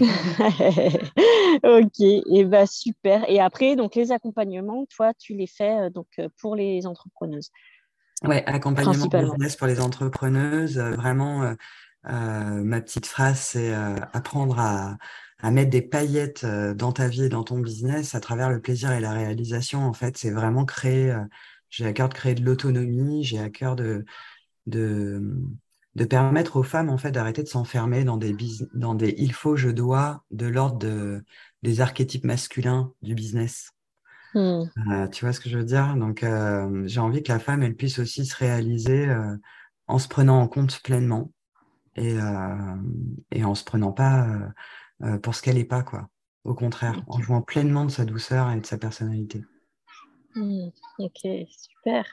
ok, 1.64 2.00
et 2.00 2.44
bah 2.44 2.66
super. 2.66 3.24
Et 3.30 3.40
après, 3.40 3.76
donc 3.76 3.96
les 3.96 4.12
accompagnements, 4.12 4.86
toi, 4.96 5.14
tu 5.14 5.34
les 5.34 5.48
fais 5.48 5.90
donc 5.92 6.08
pour 6.40 6.56
les 6.56 6.86
entrepreneuses? 6.86 7.52
Ouais, 8.24 8.44
accompagnement 8.46 9.08
business 9.08 9.56
pour 9.56 9.68
les 9.68 9.80
entrepreneuses, 9.80 10.78
vraiment 10.78 11.56
ma 12.04 12.82
petite 12.82 13.06
phrase, 13.06 13.40
c'est 13.40 13.74
apprendre 13.74 14.60
à, 14.60 14.98
à, 15.40 15.52
mettre 15.52 15.70
des 15.70 15.82
paillettes 15.82 16.46
dans 16.46 16.92
ta 16.92 17.08
vie 17.08 17.24
et 17.24 17.30
dans 17.30 17.44
ton 17.44 17.60
business 17.60 18.14
à 18.14 18.20
travers 18.20 18.50
le 18.50 18.60
plaisir 18.60 18.92
et 18.92 19.00
la 19.00 19.14
réalisation. 19.14 19.86
En 19.86 19.94
fait, 19.94 20.18
c'est 20.18 20.32
vraiment 20.32 20.66
créer, 20.66 21.16
j'ai 21.70 21.86
à 21.86 21.94
cœur 21.94 22.10
de 22.10 22.14
créer 22.14 22.36
de 22.36 22.44
l'autonomie, 22.44 23.24
j'ai 23.24 23.40
à 23.40 23.50
cœur 23.50 23.78
de, 23.78 24.06
de, 24.66 25.22
de 25.96 26.04
permettre 26.04 26.58
aux 26.58 26.64
femmes 26.64 26.90
en 26.90 26.98
fait 26.98 27.12
d'arrêter 27.12 27.42
de 27.42 27.48
s'enfermer 27.48 28.04
dans 28.04 28.18
des 28.18 28.36
dans 28.74 28.96
des 28.96 29.16
il 29.18 29.34
faut 29.34 29.56
je 29.56 29.70
dois 29.70 30.24
de 30.30 30.46
l'ordre 30.46 30.78
de, 30.78 31.24
des 31.64 31.82
archétypes 31.82 32.26
masculins 32.26 32.92
du 33.02 33.16
business. 33.16 33.72
Hmm. 34.34 34.64
Euh, 34.92 35.08
tu 35.08 35.24
vois 35.24 35.32
ce 35.32 35.40
que 35.40 35.50
je 35.50 35.58
veux 35.58 35.64
dire? 35.64 35.96
Donc 35.96 36.24
euh, 36.24 36.84
j'ai 36.86 37.00
envie 37.00 37.24
que 37.24 37.32
la 37.32 37.40
femme 37.40 37.64
elle 37.64 37.76
puisse 37.76 38.00
aussi 38.00 38.26
se 38.26 38.36
réaliser 38.36 39.08
euh, 39.08 39.38
en 39.88 39.98
se 39.98 40.10
prenant 40.10 40.42
en 40.42 40.48
compte 40.50 40.82
pleinement 40.84 41.32
et 41.96 42.18
et 43.32 43.46
en 43.46 43.56
se 43.56 43.64
prenant 43.64 43.94
pas 43.94 44.28
pour 45.24 45.34
ce 45.34 45.42
qu'elle 45.42 45.56
n'est 45.56 45.64
pas 45.64 45.82
quoi. 45.82 46.10
Au 46.44 46.54
contraire, 46.54 47.02
en 47.08 47.22
jouant 47.22 47.42
pleinement 47.42 47.86
de 47.86 47.92
sa 47.92 48.04
douceur 48.04 48.52
et 48.52 48.60
de 48.60 48.66
sa 48.66 48.78
personnalité. 48.78 49.46
Hmm. 50.36 50.68
Ok, 51.00 51.22
super. 51.48 52.06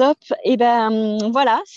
Top. 0.00 0.16
Et 0.44 0.56
ben 0.56 1.18
voilà, 1.30 1.60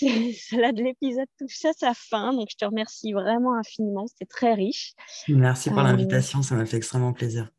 là 0.52 0.72
de 0.72 0.82
l'épisode 0.82 1.26
touche 1.38 1.62
à 1.66 1.74
sa 1.74 1.92
fin. 1.92 2.32
Donc 2.32 2.48
je 2.50 2.56
te 2.56 2.64
remercie 2.64 3.12
vraiment 3.12 3.54
infiniment. 3.54 4.06
C'était 4.06 4.24
très 4.24 4.54
riche. 4.54 4.94
Merci 5.28 5.68
pour 5.68 5.80
euh, 5.80 5.82
l'invitation, 5.82 6.40
ça 6.40 6.54
m'a 6.54 6.64
fait 6.64 6.78
extrêmement 6.78 7.12
plaisir. 7.12 7.50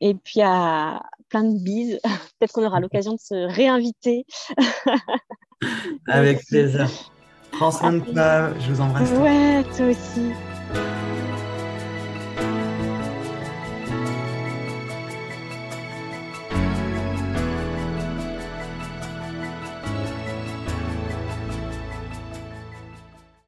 Et 0.00 0.14
puis 0.14 0.40
à 0.40 1.02
plein 1.28 1.44
de 1.44 1.62
bises. 1.62 2.00
Peut-être 2.38 2.52
qu'on 2.54 2.64
aura 2.64 2.80
l'occasion 2.80 3.12
de 3.12 3.20
se 3.20 3.34
réinviter. 3.34 4.24
Avec 6.08 6.42
plaisir. 6.48 6.88
Prends 7.52 7.70
soin 7.70 7.92
de 7.92 8.00
toi. 8.00 8.58
Je 8.58 8.72
vous 8.72 8.80
embrasse. 8.80 9.10
Ouais, 9.10 9.64
toi 9.76 9.88
aussi. 9.88 10.32